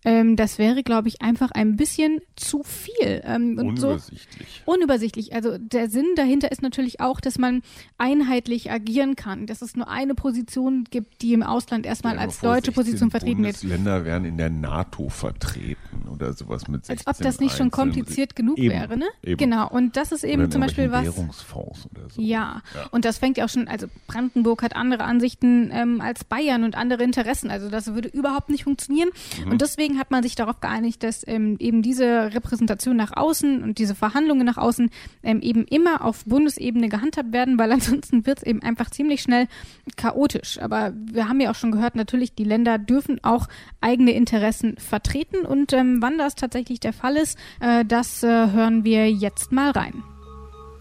ähm, 0.06 0.36
das 0.36 0.60
wäre, 0.60 0.84
glaube 0.84 1.08
ich, 1.08 1.22
einfach 1.22 1.52
ein 1.52 1.76
bisschen 1.76 2.22
zu 2.36 2.63
viel. 2.63 3.22
Ähm, 3.26 3.58
unübersichtlich. 3.58 4.62
So 4.65 4.72
unübersichtlich. 4.72 5.34
Also 5.34 5.58
der 5.58 5.89
Sinn 5.89 6.06
dahinter 6.15 6.52
ist 6.52 6.62
natürlich 6.62 7.02
auch, 7.02 7.20
dass 7.20 7.39
man 7.39 7.63
einheitlich 7.98 8.72
agieren 8.72 9.15
kann, 9.15 9.48
dass 9.48 9.63
es 9.63 9.76
nur 9.76 9.89
eine 9.89 10.13
Position 10.13 10.86
gibt, 10.89 11.22
die 11.24 11.34
im 11.34 11.41
Ausland 11.41 11.86
erstmal 11.86 12.15
ja, 12.15 12.22
als 12.22 12.39
deutsche 12.39 12.72
Position 12.72 13.10
vertreten 13.10 13.44
wird. 13.44 13.63
Länder 13.63 14.06
wären 14.06 14.26
in 14.26 14.38
der 14.38 14.52
NATO 14.52 15.10
vertreten 15.10 16.08
oder 16.08 16.34
sowas 16.34 16.68
mit 16.68 16.86
16 16.86 17.08
Als 17.08 17.18
ob 17.18 17.24
das 17.24 17.39
nicht 17.39 17.58
schon 17.58 17.72
kompliziert 17.72 18.36
genug 18.36 18.60
eben, 18.60 18.70
wäre, 18.70 18.98
ne? 18.98 19.08
Eben. 19.24 19.38
Genau. 19.38 19.68
Und 19.70 19.98
das 19.98 20.12
ist 20.12 20.24
eben 20.24 20.52
zum 20.52 20.62
Beispiel 20.62 20.91
was. 20.91 21.06
Währungsfonds 21.06 21.88
oder 21.91 22.10
so. 22.10 22.22
Ja. 22.22 22.62
ja. 22.76 22.88
Und 22.91 23.06
das 23.06 23.18
fängt 23.18 23.38
ja 23.38 23.46
auch 23.46 23.50
schon, 23.50 23.68
also 23.68 23.88
Brandenburg 24.06 24.62
hat 24.62 24.76
andere 24.76 25.04
Ansichten 25.04 25.72
ähm, 25.72 26.00
als 26.02 26.24
Bayern 26.24 26.63
und 26.63 26.76
andere 26.76 27.04
Interessen. 27.04 27.50
Also 27.50 27.70
das 27.70 27.94
würde 27.94 28.10
überhaupt 28.10 28.50
nicht 28.50 28.65
funktionieren. 28.65 29.10
Mhm. 29.44 29.52
Und 29.52 29.62
deswegen 29.62 29.94
deswegen 29.95 29.99
hat 29.99 30.12
man 30.12 30.23
sich 30.23 30.36
darauf 30.36 30.60
geeinigt, 30.60 31.03
dass 31.03 31.25
ähm, 31.27 31.58
eben 31.60 31.81
diese 31.81 32.34
Repräsentation 32.34 32.95
nach 32.95 33.15
außen 33.15 33.63
und 33.63 33.77
diese 33.77 33.95
Verhandlungen 33.95 34.45
nach 34.45 34.58
außen 34.58 34.89
ähm, 35.23 35.41
eben 35.41 35.65
immer 35.65 36.03
auf 36.03 36.25
Bundesebene 36.25 36.89
gehandhabt 36.89 37.34
werden, 37.34 37.58
weil 37.58 37.71
ansonsten 37.71 38.25
wird 38.25 38.39
es 38.39 38.43
eben 38.43 38.62
einfach 38.62 38.89
ziemlich 38.89 39.21
schnell 39.21 39.47
chaotisch. 39.95 40.60
Aber 40.62 40.93
wir 40.95 41.27
haben 41.27 41.39
ja 41.39 41.51
auch 41.51 41.55
schon 41.55 41.71
gehört, 41.71 41.95
natürlich, 41.95 42.36
die 42.36 42.43
Länder 42.43 42.77
dürfen 42.77 43.19
auch 43.23 43.47
eigene 43.81 44.12
Interessen 44.12 44.77
vertreten 44.77 45.45
und 45.45 45.73
ähm, 45.73 46.01
wann 46.01 46.17
das 46.17 46.36
tatsächlich 46.36 46.79
der 46.79 46.93
Fall 46.93 47.15
ist, 47.17 47.38
äh, 47.60 47.86
das 47.86 48.23
äh, 48.23 48.27
hören 48.27 48.84
wir 48.84 49.12
jetzt 49.12 49.51
mal 49.51 49.71
rein. 49.71 50.03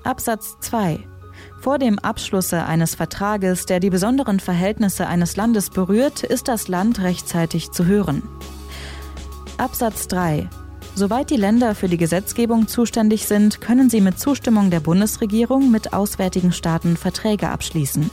Absatz 0.04 0.56
2 0.60 0.98
vor 1.60 1.78
dem 1.78 1.98
Abschlusse 1.98 2.66
eines 2.66 2.94
Vertrages, 2.94 3.64
der 3.64 3.80
die 3.80 3.88
besonderen 3.88 4.38
Verhältnisse 4.38 5.06
eines 5.06 5.34
Landes 5.34 5.70
berührt, 5.70 6.22
ist 6.22 6.46
das 6.46 6.68
Land 6.68 7.00
rechtzeitig 7.00 7.70
zu 7.70 7.86
hören. 7.86 8.22
Absatz 9.56 10.08
3. 10.08 10.48
Soweit 10.96 11.30
die 11.30 11.36
Länder 11.36 11.76
für 11.76 11.88
die 11.88 11.96
Gesetzgebung 11.96 12.66
zuständig 12.66 13.26
sind, 13.26 13.60
können 13.60 13.88
sie 13.88 14.00
mit 14.00 14.18
Zustimmung 14.18 14.70
der 14.70 14.80
Bundesregierung 14.80 15.70
mit 15.70 15.92
auswärtigen 15.92 16.50
Staaten 16.50 16.96
Verträge 16.96 17.48
abschließen. 17.48 18.10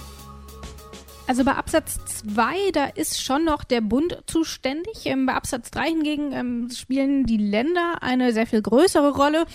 Also 1.28 1.44
bei 1.44 1.54
Absatz 1.54 2.00
2, 2.36 2.72
da 2.74 2.86
ist 2.86 3.24
schon 3.24 3.44
noch 3.44 3.64
der 3.64 3.82
Bund 3.82 4.22
zuständig. 4.28 5.06
Ähm, 5.06 5.26
bei 5.26 5.34
Absatz 5.34 5.72
3 5.72 5.88
hingegen 5.88 6.32
ähm, 6.34 6.70
spielen 6.70 7.26
die 7.26 7.38
Länder 7.38 8.00
eine 8.02 8.34
sehr 8.34 8.46
viel 8.46 8.62
größere 8.62 9.16
Rolle. 9.16 9.46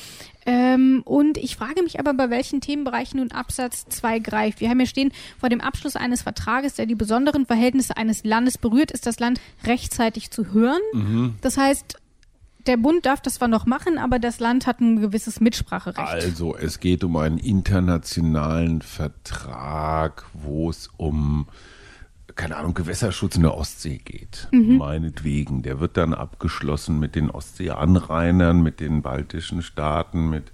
Ähm, 0.47 1.03
und 1.05 1.39
ich 1.39 1.57
frage 1.57 1.83
mich 1.83 1.99
aber, 1.99 2.15
bei 2.15 2.31
welchen 2.31 2.61
Themenbereichen 2.61 3.19
nun 3.19 3.33
Absatz 3.33 3.87
2 3.89 4.21
greift. 4.21 4.61
Wir 4.61 4.71
haben 4.71 4.79
hier 4.79 4.87
stehen, 4.87 5.13
vor 5.39 5.49
dem 5.49 5.61
Abschluss 5.61 5.97
eines 5.97 6.23
Vertrages, 6.23 6.75
der 6.75 6.87
die 6.87 6.95
besonderen 6.95 7.47
Verhältnisse 7.47 7.97
eines 7.97 8.25
Landes 8.25 8.57
berührt, 8.57 8.93
ist 8.93 9.07
das 9.07 9.19
Land 9.19 9.41
rechtzeitig 9.65 10.31
zu 10.31 10.53
hören. 10.53 10.81
Mhm. 10.93 11.35
Das 11.41 11.57
heißt, 11.57 11.97
der 12.67 12.77
Bund 12.77 13.07
darf 13.07 13.21
das 13.21 13.35
zwar 13.35 13.49
noch 13.49 13.67
machen, 13.67 13.99
aber 13.99 14.19
das 14.19 14.41
Land 14.41 14.67
hat 14.67 14.81
ein 14.81 15.01
gewisses 15.01 15.41
Mitspracherecht. 15.41 15.99
Also 15.99 16.57
es 16.57 16.81
geht 16.81 17.05
um 17.05 17.17
einen 17.17 17.39
internationalen 17.39 18.83
Vertrag, 18.83 20.25
wo 20.33 20.71
es 20.71 20.89
um 20.97 21.47
keine 22.37 22.57
Ahnung, 22.57 22.75
Gewässerschutz 22.75 23.37
in 23.37 23.43
der 23.43 23.57
Ostsee 23.57 23.99
geht, 23.99 24.49
mhm. 24.53 24.77
meinetwegen. 24.77 25.63
Der 25.63 25.81
wird 25.81 25.97
dann 25.97 26.13
abgeschlossen 26.13 27.01
mit 27.01 27.15
den 27.15 27.31
Ostseeanrainern, 27.31 28.63
mit 28.63 28.79
den 28.81 29.03
baltischen 29.03 29.63
Staaten, 29.63 30.29
mit, 30.29 30.53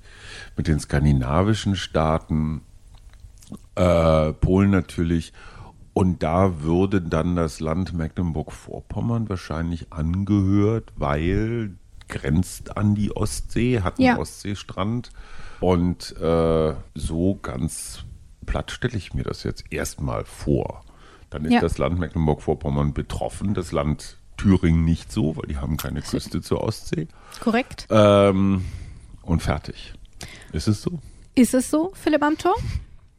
mit 0.57 0.69
den 0.69 0.79
skandinavischen 0.79 1.75
Staaten, 1.75 2.63
äh, 3.75 4.33
Polen 4.33 4.71
natürlich. 4.71 5.33
Und 5.93 6.23
da 6.23 6.63
würde 6.63 7.03
dann 7.03 7.37
das 7.37 7.61
Land 7.61 7.93
Mecklenburg-Vorpommern 7.93 9.29
wahrscheinlich 9.29 9.93
angehört, 9.93 10.93
weil 10.97 11.75
grenzt 12.09 12.77
an 12.77 12.95
die 12.95 13.15
Ostsee, 13.15 13.81
hat 13.81 13.99
einen 13.99 14.07
ja. 14.07 14.19
Ostseestrand. 14.19 15.11
Und 15.61 16.17
äh, 16.19 16.75
so 16.95 17.39
ganz 17.43 18.05
platt 18.47 18.71
stelle 18.71 18.97
ich 18.97 19.15
mir 19.15 19.25
das 19.25 19.43
jetzt 19.43 19.65
erstmal 19.71 20.25
vor. 20.25 20.85
Dann 21.33 21.45
ist 21.47 21.53
ja. 21.53 21.61
das 21.61 21.79
Land 21.79 21.99
Mecklenburg-Vorpommern 21.99 22.93
betroffen, 22.93 23.55
das 23.55 23.73
Land 23.73 24.19
Thüringen 24.37 24.85
nicht 24.85 25.11
so, 25.11 25.37
weil 25.37 25.47
die 25.49 25.57
haben 25.57 25.77
keine 25.77 26.03
Küste 26.03 26.41
zur 26.41 26.63
Ostsee. 26.63 27.09
Korrekt. 27.41 27.87
Ähm, 27.91 28.65
und 29.23 29.43
fertig. 29.43 29.95
Ist 30.53 30.69
es 30.69 30.83
so? 30.83 30.99
Ist 31.35 31.55
es 31.55 31.71
so, 31.71 31.93
Philipp 31.95 32.23
Amthor? 32.23 32.55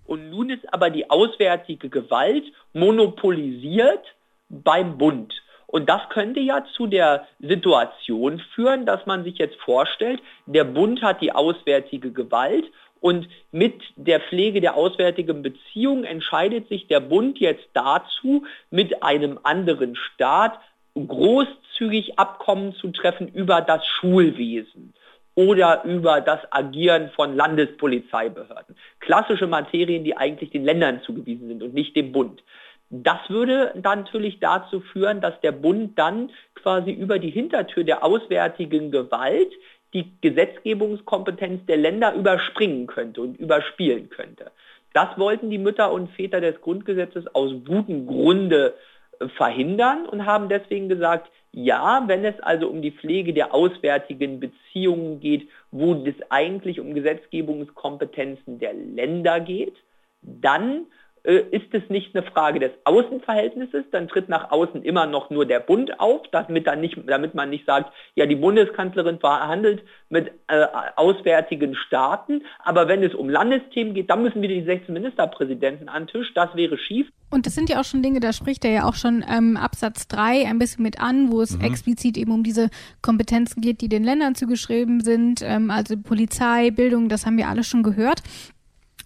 Und 0.06 0.30
nun 0.30 0.50
ist 0.50 0.72
aber 0.72 0.90
die 0.90 1.10
auswärtige 1.10 1.90
Gewalt 1.90 2.44
monopolisiert 2.74 4.04
beim 4.50 4.98
Bund. 4.98 5.34
Und 5.66 5.90
das 5.90 6.02
könnte 6.10 6.40
ja 6.40 6.64
zu 6.76 6.86
der 6.86 7.26
Situation 7.40 8.40
führen, 8.54 8.86
dass 8.86 9.08
man 9.08 9.24
sich 9.24 9.40
jetzt 9.40 9.56
vorstellt, 9.62 10.22
der 10.46 10.66
Bund 10.66 11.02
hat 11.02 11.22
die 11.22 11.32
auswärtige 11.32 12.12
Gewalt 12.12 12.66
und 13.04 13.28
mit 13.52 13.82
der 13.98 14.22
Pflege 14.22 14.62
der 14.62 14.78
auswärtigen 14.78 15.42
Beziehung 15.42 16.06
entscheidet 16.06 16.70
sich 16.70 16.88
der 16.88 17.02
Bund 17.02 17.38
jetzt 17.38 17.68
dazu, 17.74 18.46
mit 18.72 19.04
einem 19.04 19.40
anderen 19.44 19.98
Staat 19.98 20.58
großzügig 20.96 22.18
Abkommen 22.18 22.74
zu 22.76 22.92
treffen 22.92 23.28
über 23.28 23.60
das 23.60 23.86
Schulwesen 23.86 24.94
oder 25.36 25.84
über 25.84 26.22
das 26.22 26.40
Agieren 26.50 27.10
von 27.10 27.36
Landespolizeibehörden. 27.36 28.78
Klassische 29.02 29.48
Materien, 29.48 30.06
die 30.06 30.16
eigentlich 30.16 30.52
den 30.52 30.64
Ländern 30.64 31.02
zugewiesen 31.02 31.50
sind 31.50 31.62
und 31.62 31.74
nicht 31.74 31.98
dem 31.98 32.14
Bund. 32.14 32.42
Das 32.90 33.20
würde 33.28 33.74
dann 33.76 34.00
natürlich 34.00 34.40
dazu 34.40 34.80
führen, 34.80 35.20
dass 35.20 35.38
der 35.42 35.52
Bund 35.52 36.00
dann 36.00 36.30
quasi 36.56 36.92
über 36.92 37.20
die 37.20 37.32
Hintertür 37.32 37.84
der 37.84 38.02
auswärtigen 38.06 38.92
Gewalt 38.92 39.52
die 39.94 40.12
Gesetzgebungskompetenz 40.22 41.66
der 41.66 41.78
Länder 41.78 42.14
überspringen 42.14 42.88
könnte 42.88 43.22
und 43.22 43.38
überspielen 43.38 44.10
könnte. 44.10 44.52
Das 44.94 45.18
wollten 45.18 45.50
die 45.50 45.58
Mütter 45.58 45.92
und 45.92 46.12
Väter 46.12 46.42
des 46.42 46.62
Grundgesetzes 46.62 47.26
aus 47.36 47.52
gutem 47.66 48.06
Grunde 48.08 48.76
äh, 49.20 49.28
verhindern 49.30 50.06
und 50.06 50.26
haben 50.26 50.50
deswegen 50.50 50.90
gesagt, 50.90 51.30
ja, 51.52 52.04
wenn 52.08 52.26
es 52.26 52.40
also 52.40 52.68
um 52.68 52.82
die 52.82 52.92
Pflege 52.92 53.34
der 53.34 53.54
auswärtigen 53.54 54.40
Beziehungen 54.40 55.20
geht, 55.20 55.48
wo 55.72 55.94
es 55.94 56.16
eigentlich 56.30 56.80
um 56.80 56.96
Gesetzgebungskompetenzen 56.96 58.58
der 58.58 58.74
Länder 58.74 59.40
geht, 59.40 59.76
dann 60.22 60.88
ist 61.24 61.74
es 61.74 61.90
nicht 61.90 62.14
eine 62.14 62.26
Frage 62.26 62.60
des 62.60 62.72
Außenverhältnisses, 62.84 63.86
dann 63.92 64.10
tritt 64.10 64.28
nach 64.28 64.52
außen 64.52 64.84
immer 64.84 65.06
noch 65.06 65.30
nur 65.30 65.46
der 65.46 65.62
Bund 65.62 66.00
auf, 66.00 66.22
damit, 66.32 66.68
dann 66.68 66.82
nicht, 66.82 66.98
damit 67.08 67.34
man 67.34 67.50
nicht 67.50 67.66
sagt, 67.66 67.94
ja, 68.16 68.26
die 68.26 68.36
Bundeskanzlerin 68.36 69.20
verhandelt 69.20 69.84
mit 70.10 70.32
äh, 70.48 70.66
auswärtigen 70.98 71.76
Staaten, 71.76 72.44
aber 72.60 72.90
wenn 72.90 73.04
es 73.04 73.16
um 73.16 73.30
Landesthemen 73.30 73.94
geht, 73.94 74.10
dann 74.10 74.22
müssen 74.22 74.42
wieder 74.42 74.54
die 74.54 74.66
16 74.66 74.94
Ministerpräsidenten 74.94 75.88
an 75.88 76.04
den 76.04 76.08
Tisch, 76.08 76.34
das 76.34 76.54
wäre 76.56 76.78
schief. 76.78 77.08
Und 77.30 77.48
das 77.48 77.56
sind 77.56 77.70
ja 77.70 77.80
auch 77.80 77.86
schon 77.86 78.04
Dinge, 78.04 78.20
da 78.20 78.32
spricht 78.32 78.64
er 78.66 78.72
ja 78.72 78.84
auch 78.84 78.94
schon 78.94 79.26
ähm, 79.28 79.58
Absatz 79.58 80.08
3 80.10 80.46
ein 80.46 80.60
bisschen 80.60 80.84
mit 80.84 81.00
an, 81.00 81.32
wo 81.32 81.42
es 81.42 81.58
mhm. 81.58 81.64
explizit 81.64 82.18
eben 82.18 82.32
um 82.32 82.44
diese 82.44 82.70
Kompetenzen 83.02 83.62
geht, 83.62 83.82
die 83.82 83.90
den 83.90 84.04
Ländern 84.04 84.36
zugeschrieben 84.36 85.00
sind, 85.00 85.42
ähm, 85.42 85.72
also 85.72 85.98
Polizei, 85.98 86.70
Bildung, 86.70 87.10
das 87.10 87.26
haben 87.26 87.38
wir 87.38 87.48
alle 87.48 87.64
schon 87.64 87.82
gehört. 87.82 88.22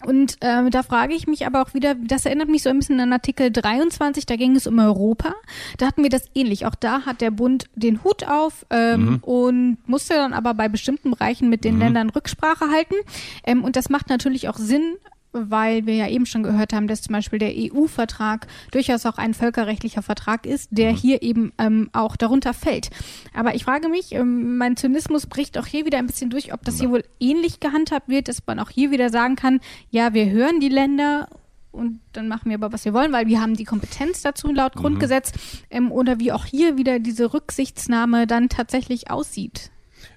Und 0.05 0.37
äh, 0.41 0.69
da 0.69 0.83
frage 0.83 1.13
ich 1.13 1.27
mich 1.27 1.45
aber 1.45 1.61
auch 1.61 1.73
wieder, 1.73 1.95
das 1.95 2.25
erinnert 2.25 2.49
mich 2.49 2.63
so 2.63 2.69
ein 2.69 2.77
bisschen 2.77 2.99
an 2.99 3.11
Artikel 3.11 3.51
23, 3.51 4.25
da 4.25 4.35
ging 4.35 4.55
es 4.55 4.67
um 4.67 4.77
Europa. 4.79 5.33
Da 5.77 5.87
hatten 5.87 6.03
wir 6.03 6.09
das 6.09 6.29
ähnlich. 6.35 6.65
Auch 6.65 6.75
da 6.75 7.05
hat 7.05 7.21
der 7.21 7.31
Bund 7.31 7.65
den 7.75 8.03
Hut 8.03 8.27
auf 8.27 8.65
ähm, 8.69 9.05
mhm. 9.05 9.17
und 9.21 9.77
musste 9.87 10.13
dann 10.13 10.33
aber 10.33 10.53
bei 10.53 10.69
bestimmten 10.69 11.11
Bereichen 11.11 11.49
mit 11.49 11.63
den 11.63 11.75
mhm. 11.75 11.81
Ländern 11.81 12.09
Rücksprache 12.09 12.69
halten. 12.69 12.95
Ähm, 13.43 13.63
und 13.63 13.75
das 13.75 13.89
macht 13.89 14.09
natürlich 14.09 14.49
auch 14.49 14.57
Sinn, 14.57 14.97
weil 15.47 15.85
wir 15.85 15.95
ja 15.95 16.07
eben 16.07 16.25
schon 16.25 16.43
gehört 16.43 16.73
haben, 16.73 16.87
dass 16.87 17.01
zum 17.01 17.13
Beispiel 17.13 17.39
der 17.39 17.53
EU-Vertrag 17.55 18.47
durchaus 18.71 19.05
auch 19.05 19.17
ein 19.17 19.33
völkerrechtlicher 19.33 20.01
Vertrag 20.01 20.45
ist, 20.45 20.69
der 20.71 20.91
mhm. 20.91 20.95
hier 20.95 21.21
eben 21.21 21.53
ähm, 21.57 21.89
auch 21.93 22.15
darunter 22.15 22.53
fällt. 22.53 22.89
Aber 23.33 23.55
ich 23.55 23.63
frage 23.63 23.89
mich, 23.89 24.13
ähm, 24.13 24.57
mein 24.57 24.77
Zynismus 24.77 25.27
bricht 25.27 25.57
auch 25.57 25.65
hier 25.65 25.85
wieder 25.85 25.97
ein 25.97 26.07
bisschen 26.07 26.29
durch, 26.29 26.53
ob 26.53 26.63
das 26.63 26.79
hier 26.79 26.91
wohl 26.91 27.03
ähnlich 27.19 27.59
gehandhabt 27.59 28.09
wird, 28.09 28.27
dass 28.27 28.45
man 28.45 28.59
auch 28.59 28.69
hier 28.69 28.91
wieder 28.91 29.09
sagen 29.09 29.35
kann, 29.35 29.59
ja, 29.89 30.13
wir 30.13 30.29
hören 30.29 30.59
die 30.59 30.69
Länder 30.69 31.27
und 31.71 31.99
dann 32.13 32.27
machen 32.27 32.49
wir 32.49 32.55
aber, 32.55 32.73
was 32.73 32.85
wir 32.85 32.93
wollen, 32.93 33.11
weil 33.11 33.27
wir 33.27 33.39
haben 33.39 33.55
die 33.55 33.63
Kompetenz 33.63 34.21
dazu 34.21 34.51
laut 34.51 34.75
mhm. 34.75 34.79
Grundgesetz 34.79 35.31
ähm, 35.69 35.91
oder 35.91 36.19
wie 36.19 36.31
auch 36.31 36.45
hier 36.45 36.77
wieder 36.77 36.99
diese 36.99 37.33
Rücksichtsnahme 37.33 38.27
dann 38.27 38.49
tatsächlich 38.49 39.11
aussieht. 39.11 39.71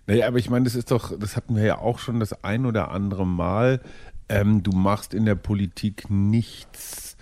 Naja, 0.07 0.27
aber 0.27 0.39
ich 0.39 0.51
meine, 0.51 0.65
das 0.65 0.75
ist 0.75 0.91
doch, 0.91 1.17
das 1.19 1.37
hatten 1.37 1.57
wir 1.57 1.65
ja 1.65 1.79
auch 1.79 1.99
schon 1.99 2.21
das 2.21 2.45
ein 2.45 2.67
oder 2.67 2.91
andere 2.91 3.27
Mal, 3.27 3.81
ähm, 4.31 4.63
du 4.63 4.71
machst 4.73 5.13
in 5.13 5.27
der 5.27 5.35
Politik 5.35 6.09
nichts, 6.09 7.17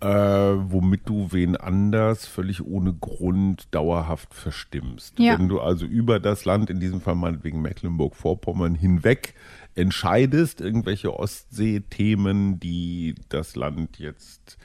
äh, 0.00 0.06
womit 0.06 1.08
du 1.08 1.32
wen 1.32 1.56
anders 1.56 2.26
völlig 2.26 2.62
ohne 2.64 2.92
Grund 2.92 3.68
dauerhaft 3.70 4.34
verstimmst. 4.34 5.18
Ja. 5.18 5.38
Wenn 5.38 5.48
du 5.48 5.60
also 5.60 5.86
über 5.86 6.20
das 6.20 6.44
Land, 6.44 6.68
in 6.68 6.78
diesem 6.78 7.00
Fall 7.00 7.14
meinetwegen 7.14 7.62
Mecklenburg-Vorpommern, 7.62 8.74
hinweg 8.74 9.34
entscheidest, 9.74 10.60
irgendwelche 10.60 11.18
Ostsee-Themen, 11.18 12.60
die 12.60 13.14
das 13.30 13.56
Land 13.56 13.98
jetzt 13.98 14.58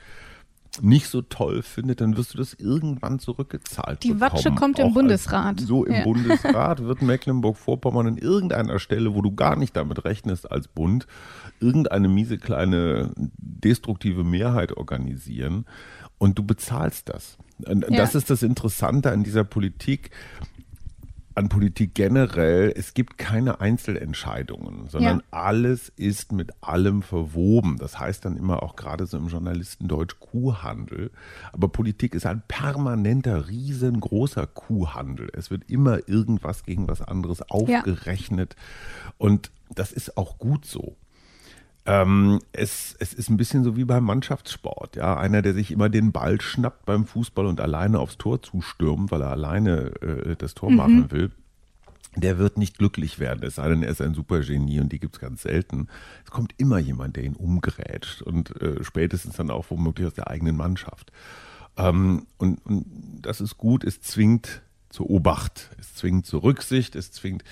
nicht 0.82 1.08
so 1.08 1.22
toll 1.22 1.62
findet, 1.62 2.00
dann 2.00 2.16
wirst 2.16 2.34
du 2.34 2.38
das 2.38 2.54
irgendwann 2.54 3.18
zurückgezahlt 3.18 4.02
Die 4.02 4.12
bekommen. 4.12 4.32
Watsche 4.32 4.50
kommt 4.52 4.78
im 4.78 4.88
Auch 4.88 4.94
Bundesrat. 4.94 5.60
So 5.60 5.84
im 5.84 5.94
ja. 5.94 6.04
Bundesrat 6.04 6.84
wird 6.84 7.02
Mecklenburg-Vorpommern 7.02 8.06
an 8.06 8.16
irgendeiner 8.16 8.78
Stelle, 8.78 9.14
wo 9.14 9.22
du 9.22 9.34
gar 9.34 9.56
nicht 9.56 9.76
damit 9.76 10.04
rechnest 10.04 10.50
als 10.50 10.68
Bund, 10.68 11.06
irgendeine 11.60 12.08
miese 12.08 12.38
kleine 12.38 13.12
destruktive 13.16 14.24
Mehrheit 14.24 14.76
organisieren 14.76 15.66
und 16.18 16.38
du 16.38 16.42
bezahlst 16.42 17.08
das. 17.08 17.38
Das 17.58 18.12
ja. 18.12 18.18
ist 18.18 18.30
das 18.30 18.42
Interessante 18.42 19.10
an 19.10 19.24
dieser 19.24 19.44
Politik 19.44 20.10
an 21.38 21.48
Politik 21.48 21.94
generell, 21.94 22.72
es 22.76 22.94
gibt 22.94 23.16
keine 23.16 23.60
Einzelentscheidungen, 23.60 24.88
sondern 24.88 25.18
ja. 25.18 25.24
alles 25.30 25.92
ist 25.96 26.32
mit 26.32 26.50
allem 26.60 27.00
verwoben. 27.00 27.78
Das 27.78 28.00
heißt 28.00 28.24
dann 28.24 28.36
immer 28.36 28.64
auch 28.64 28.74
gerade 28.74 29.06
so 29.06 29.16
im 29.16 29.28
Journalistendeutsch 29.28 30.16
Kuhhandel. 30.18 31.12
Aber 31.52 31.68
Politik 31.68 32.16
ist 32.16 32.26
ein 32.26 32.42
permanenter, 32.48 33.46
riesengroßer 33.48 34.48
Kuhhandel. 34.48 35.30
Es 35.32 35.48
wird 35.52 35.70
immer 35.70 36.08
irgendwas 36.08 36.64
gegen 36.64 36.88
was 36.88 37.02
anderes 37.02 37.40
aufgerechnet. 37.48 38.56
Ja. 38.58 39.12
Und 39.18 39.52
das 39.72 39.92
ist 39.92 40.16
auch 40.16 40.38
gut 40.38 40.66
so. 40.66 40.96
Ähm, 41.88 42.40
es, 42.52 42.94
es 42.98 43.14
ist 43.14 43.30
ein 43.30 43.38
bisschen 43.38 43.64
so 43.64 43.74
wie 43.74 43.86
beim 43.86 44.04
Mannschaftssport. 44.04 44.96
Ja, 44.96 45.16
einer, 45.16 45.40
der 45.40 45.54
sich 45.54 45.70
immer 45.70 45.88
den 45.88 46.12
Ball 46.12 46.38
schnappt 46.38 46.84
beim 46.84 47.06
Fußball 47.06 47.46
und 47.46 47.62
alleine 47.62 47.98
aufs 47.98 48.18
Tor 48.18 48.42
zustürmt, 48.42 49.10
weil 49.10 49.22
er 49.22 49.30
alleine 49.30 49.94
äh, 50.02 50.36
das 50.36 50.52
Tor 50.52 50.70
mhm. 50.70 50.76
machen 50.76 51.10
will. 51.10 51.30
Der 52.14 52.36
wird 52.36 52.58
nicht 52.58 52.76
glücklich 52.76 53.18
werden, 53.18 53.42
es 53.42 53.54
sei 53.54 53.68
denn, 53.70 53.82
er 53.82 53.90
ist 53.90 54.02
ein 54.02 54.12
Supergenie 54.12 54.80
und 54.80 54.92
die 54.92 54.98
gibt 54.98 55.14
es 55.14 55.20
ganz 55.20 55.42
selten. 55.42 55.88
Es 56.24 56.30
kommt 56.30 56.52
immer 56.58 56.78
jemand, 56.78 57.16
der 57.16 57.24
ihn 57.24 57.36
umgrätscht 57.36 58.20
und 58.20 58.60
äh, 58.60 58.84
spätestens 58.84 59.36
dann 59.36 59.50
auch 59.50 59.70
womöglich 59.70 60.08
aus 60.08 60.14
der 60.14 60.28
eigenen 60.28 60.56
Mannschaft. 60.56 61.10
Ähm, 61.78 62.26
und, 62.36 62.64
und 62.66 62.84
das 63.22 63.40
ist 63.40 63.56
gut, 63.56 63.82
es 63.84 64.02
zwingt 64.02 64.60
zur 64.90 65.08
Obacht, 65.08 65.70
es 65.78 65.94
zwingt 65.94 66.26
zur 66.26 66.42
Rücksicht, 66.42 66.96
es 66.96 67.12
zwingt 67.12 67.44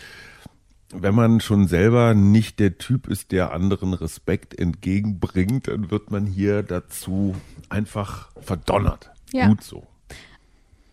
wenn 0.92 1.14
man 1.14 1.40
schon 1.40 1.66
selber 1.66 2.14
nicht 2.14 2.60
der 2.60 2.78
Typ 2.78 3.08
ist, 3.08 3.32
der 3.32 3.52
anderen 3.52 3.94
Respekt 3.94 4.58
entgegenbringt, 4.58 5.68
dann 5.68 5.90
wird 5.90 6.10
man 6.10 6.26
hier 6.26 6.62
dazu 6.62 7.34
einfach 7.68 8.30
verdonnert. 8.40 9.10
Ja. 9.32 9.48
Gut 9.48 9.62
so. 9.62 9.82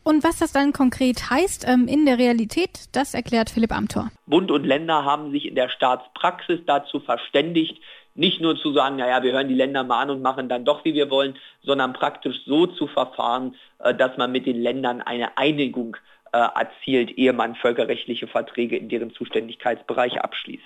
Und 0.03 0.23
was 0.23 0.39
das 0.39 0.51
dann 0.51 0.73
konkret 0.73 1.29
heißt 1.29 1.65
ähm, 1.67 1.87
in 1.87 2.05
der 2.05 2.17
Realität, 2.17 2.89
das 2.91 3.13
erklärt 3.13 3.49
Philipp 3.49 3.71
Amthor. 3.71 4.11
Bund 4.27 4.51
und 4.51 4.65
Länder 4.65 5.05
haben 5.05 5.31
sich 5.31 5.45
in 5.45 5.55
der 5.55 5.69
Staatspraxis 5.69 6.59
dazu 6.65 6.99
verständigt, 6.99 7.79
nicht 8.15 8.41
nur 8.41 8.57
zu 8.57 8.73
sagen, 8.73 8.97
naja, 8.97 9.23
wir 9.23 9.31
hören 9.31 9.47
die 9.47 9.55
Länder 9.55 9.83
mal 9.83 10.01
an 10.01 10.09
und 10.09 10.21
machen 10.21 10.49
dann 10.49 10.65
doch, 10.65 10.83
wie 10.85 10.93
wir 10.93 11.09
wollen, 11.09 11.35
sondern 11.63 11.93
praktisch 11.93 12.35
so 12.45 12.67
zu 12.67 12.87
verfahren, 12.87 13.55
äh, 13.79 13.95
dass 13.95 14.17
man 14.17 14.31
mit 14.31 14.45
den 14.45 14.61
Ländern 14.61 15.01
eine 15.01 15.37
Einigung 15.37 15.95
erzielt, 16.37 17.11
ehe 17.17 17.33
man 17.33 17.55
völkerrechtliche 17.55 18.27
Verträge 18.27 18.77
in 18.77 18.89
deren 18.89 19.11
Zuständigkeitsbereich 19.11 20.19
abschließt. 20.21 20.63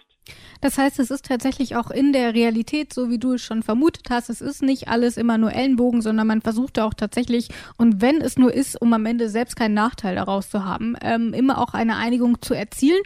Das 0.62 0.78
heißt, 0.78 1.00
es 1.00 1.12
ist 1.12 1.26
tatsächlich 1.26 1.76
auch 1.76 1.92
in 1.92 2.14
der 2.14 2.34
Realität, 2.34 2.94
so 2.94 3.10
wie 3.10 3.20
du 3.20 3.34
es 3.34 3.44
schon 3.44 3.64
vermutet 3.64 4.10
hast, 4.10 4.30
es 4.30 4.42
ist 4.42 4.62
nicht 4.62 4.88
alles 4.88 5.18
immer 5.18 5.38
nur 5.38 5.54
Ellenbogen, 5.54 6.02
sondern 6.02 6.28
man 6.28 6.42
versucht 6.42 6.80
auch 6.80 6.94
tatsächlich, 6.94 7.50
und 7.78 8.02
wenn 8.02 8.22
es 8.22 8.38
nur 8.38 8.54
ist, 8.54 8.82
um 8.82 8.92
am 8.94 9.06
Ende 9.06 9.30
selbst 9.30 9.56
keinen 9.56 9.76
Nachteil 9.76 10.16
daraus 10.16 10.50
zu 10.50 10.66
haben, 10.66 10.96
ähm, 11.02 11.34
immer 11.34 11.60
auch 11.60 11.74
eine 11.74 11.98
Einigung 11.98 12.42
zu 12.42 12.54
erzielen. 12.54 13.02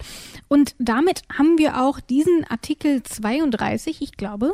Und 0.48 0.76
damit 0.80 1.22
haben 1.38 1.58
wir 1.58 1.82
auch 1.82 2.00
diesen 2.00 2.46
Artikel 2.50 3.04
32, 3.04 4.02
ich 4.02 4.14
glaube, 4.14 4.54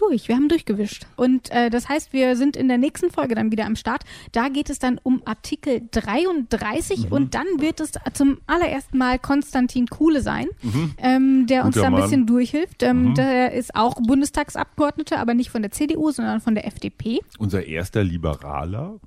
durch. 0.00 0.28
Wir 0.28 0.36
haben 0.36 0.48
durchgewischt. 0.48 1.06
Und 1.16 1.50
äh, 1.50 1.70
das 1.70 1.88
heißt, 1.88 2.12
wir 2.12 2.36
sind 2.36 2.56
in 2.56 2.68
der 2.68 2.78
nächsten 2.78 3.10
Folge 3.10 3.34
dann 3.34 3.52
wieder 3.52 3.66
am 3.66 3.76
Start. 3.76 4.04
Da 4.32 4.48
geht 4.48 4.70
es 4.70 4.78
dann 4.78 4.98
um 5.02 5.22
Artikel 5.24 5.82
33 5.90 7.06
mhm. 7.06 7.12
und 7.12 7.34
dann 7.34 7.46
wird 7.58 7.80
es 7.80 7.92
zum 8.14 8.38
allerersten 8.46 8.98
Mal 8.98 9.18
Konstantin 9.18 9.86
Kuhle 9.86 10.22
sein, 10.22 10.46
mhm. 10.62 10.94
ähm, 10.98 11.46
der 11.46 11.64
uns 11.64 11.76
da 11.76 11.86
ein 11.86 11.94
bisschen 11.94 12.20
Mann. 12.20 12.26
durchhilft. 12.28 12.82
Ähm, 12.82 13.10
mhm. 13.10 13.14
Der 13.14 13.52
ist 13.52 13.74
auch 13.74 13.96
Bundestagsabgeordneter, 14.00 15.18
aber 15.18 15.34
nicht 15.34 15.50
von 15.50 15.62
der 15.62 15.70
CDU, 15.70 16.10
sondern 16.10 16.40
von 16.40 16.54
der 16.54 16.66
FDP. 16.66 17.20
Unser 17.38 17.66
erster 17.66 18.02
Liberaler. 18.04 18.98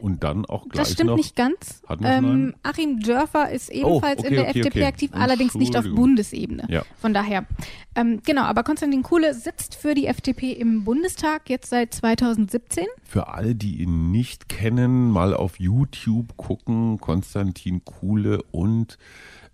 Und 0.00 0.24
dann 0.24 0.46
auch 0.46 0.68
gleich 0.68 0.84
Das 0.84 0.92
stimmt 0.92 1.10
noch, 1.10 1.16
nicht 1.16 1.36
ganz. 1.36 1.82
Ähm, 2.02 2.54
Achim 2.62 3.00
Dörfer 3.00 3.50
ist 3.50 3.70
oh, 3.70 3.74
ebenfalls 3.74 4.18
oh, 4.18 4.20
okay, 4.20 4.28
in 4.28 4.34
der 4.34 4.48
okay, 4.48 4.58
FDP 4.60 4.78
okay. 4.78 4.84
aktiv, 4.84 5.10
allerdings 5.12 5.54
nicht 5.54 5.76
auf 5.76 5.84
Bundesebene. 5.84 6.64
Ja. 6.68 6.82
Von 7.00 7.14
daher. 7.14 7.46
Ähm, 7.94 8.20
genau, 8.24 8.42
aber 8.42 8.62
Konstantin 8.62 9.02
Kuhle 9.02 9.34
sitzt 9.34 9.74
für 9.74 9.94
die 9.94 10.06
FDP 10.06 10.52
im 10.52 10.84
Bundestag 10.84 11.50
jetzt 11.50 11.70
seit 11.70 11.92
2017. 11.92 12.86
Für 13.04 13.28
alle, 13.28 13.54
die 13.54 13.82
ihn 13.82 14.10
nicht 14.10 14.48
kennen, 14.48 15.10
mal 15.10 15.34
auf 15.34 15.58
YouTube 15.58 16.36
gucken. 16.36 16.98
Konstantin 16.98 17.84
Kuhle 17.84 18.42
und 18.50 18.96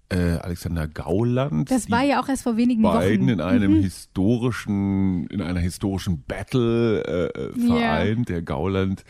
äh, 0.09 0.39
Alexander 0.39 0.87
Gauland. 0.87 1.71
Das 1.71 1.91
war 1.91 2.05
ja 2.05 2.21
auch 2.21 2.29
erst 2.29 2.45
vor 2.45 2.57
wenigen 2.57 2.83
beiden 2.83 2.95
Wochen. 2.95 3.09
Beiden 3.09 3.29
in 3.29 3.41
einem 3.41 3.79
mhm. 3.79 3.83
historischen, 3.83 5.27
in 5.29 5.43
einer 5.43 5.61
historischen 5.61 6.23
Battle 6.23 7.03
äh, 7.03 7.27
äh 7.27 7.53
vereint. 7.53 8.31
Yeah. 8.31 8.37
Der 8.37 8.43
Gauland 8.43 9.05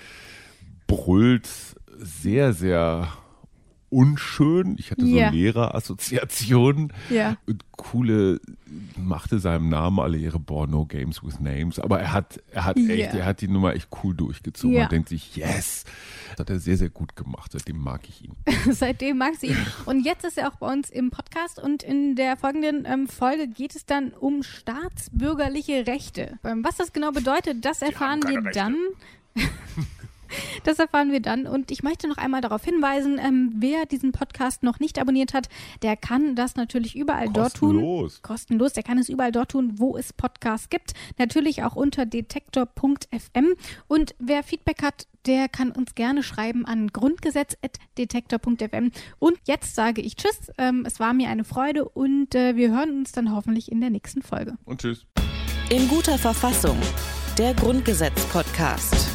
brüllt 0.87 1.49
sehr, 1.99 2.53
sehr 2.53 3.09
unschön. 3.89 4.77
Ich 4.79 4.91
hatte 4.91 5.07
so 5.07 5.15
yeah. 5.15 5.31
Lehrerassoziationen. 5.31 6.93
Ja. 7.09 7.37
Und 7.47 7.65
coole 7.77 8.41
machte 8.97 9.39
seinem 9.39 9.69
Namen 9.69 10.01
alle 10.01 10.19
ihre 10.19 10.39
Born 10.39 10.71
No 10.71 10.85
Games 10.87 11.23
with 11.23 11.41
Names. 11.41 11.79
Aber 11.79 12.01
er 12.01 12.13
hat, 12.13 12.43
er 12.51 12.65
hat 12.65 12.77
yeah. 12.77 12.91
echt, 12.91 13.15
er 13.15 13.25
hat 13.25 13.41
die 13.41 13.49
Nummer 13.49 13.75
echt 13.75 13.89
cool 14.03 14.15
durchgezogen. 14.15 14.75
Yeah. 14.75 14.85
Man 14.85 14.91
denkt 14.91 15.09
sich, 15.09 15.37
yes. 15.37 15.85
Das 16.33 16.41
hat 16.41 16.51
er 16.51 16.59
sehr, 16.59 16.77
sehr 16.77 16.91
gut 16.91 17.17
gemacht. 17.17 17.53
Seitdem 17.53 17.79
mag 17.79 18.03
ich 18.09 18.25
ihn. 18.25 18.33
Seitdem 18.73 19.19
mag 19.19 19.35
sie 19.37 19.49
ihn. 19.49 19.67
Und 19.87 20.05
jetzt 20.05 20.25
ist 20.25 20.37
er 20.37 20.49
auch 20.49 20.57
bei 20.57 20.71
uns 20.71 20.91
im 20.91 21.11
Podcast 21.11 21.63
und 21.63 21.83
in 21.83 22.17
der 22.17 22.37
folgenden 22.37 22.85
ähm, 22.87 23.07
Folge 23.07 23.47
geht 23.47 23.77
es 23.77 23.87
dann 23.87 24.13
um 24.13 24.43
staatsbürgerliche 24.43 25.87
Rechte. 25.87 26.39
Was 26.43 26.77
das 26.77 26.93
genau 26.93 27.13
bedeutet, 27.13 27.65
das 27.65 27.83
erfahren 27.83 28.23
wir, 28.25 28.45
wir 28.45 28.51
dann. 28.51 28.77
Das 30.65 30.79
erfahren 30.79 31.13
wir 31.13 31.21
dann. 31.21 31.47
Und 31.47 31.71
ich 31.71 31.83
möchte 31.83 32.09
noch 32.09 32.17
einmal 32.17 32.41
darauf 32.41 32.65
hinweisen, 32.65 33.19
ähm, 33.19 33.53
wer 33.57 33.87
diesen 33.87 34.13
Podcast 34.13 34.63
noch 34.63 34.81
nicht 34.81 34.99
abonniert 34.99 35.35
hat, 35.35 35.49
der 35.83 35.97
kann 35.97 36.35
das 36.35 36.57
natürlich 36.57 36.97
überall 36.97 37.29
dort 37.33 37.55
tun. 37.55 37.77
Kostenlos. 37.77 38.23
Kostenlos. 38.23 38.73
Der 38.73 38.83
kann 38.83 38.99
es 38.99 39.09
überall 39.09 39.33
dort 39.33 39.51
tun, 39.51 39.75
wo 39.77 39.97
es 39.97 40.13
Podcasts 40.13 40.69
gibt. 40.69 40.93
Natürlich 41.19 41.63
auch 41.63 41.77
unter 41.77 42.07
detektor.fm. 42.07 43.55
Und 43.89 44.15
wer 44.19 44.43
Feedback 44.43 44.83
hat, 44.83 45.07
der 45.27 45.49
kann 45.49 45.73
uns 45.73 45.95
gerne 45.95 46.23
schreiben 46.23 46.65
an 46.65 46.89
grundgesetz.detektor.fm. 46.89 48.91
Und 49.19 49.39
jetzt 49.47 49.75
sage 49.75 50.01
ich 50.01 50.17
Tschüss. 50.17 50.53
Ähm, 50.59 50.85
es 50.87 51.01
war 51.01 51.13
mir 51.13 51.29
eine 51.29 51.45
Freude 51.45 51.89
und 51.89 52.35
äh, 52.35 52.57
wir 52.57 52.71
hören 52.71 52.99
uns 52.99 53.13
dann 53.13 53.35
hoffentlich 53.35 53.71
in 53.71 53.81
der 53.81 53.91
nächsten 53.91 54.23
Folge. 54.23 54.55
Und 54.65 54.81
tschüss. 54.81 55.07
In 55.69 55.89
guter 55.89 56.17
Verfassung. 56.17 56.79
Der 57.39 57.55
Grundgesetz-Podcast. 57.55 59.09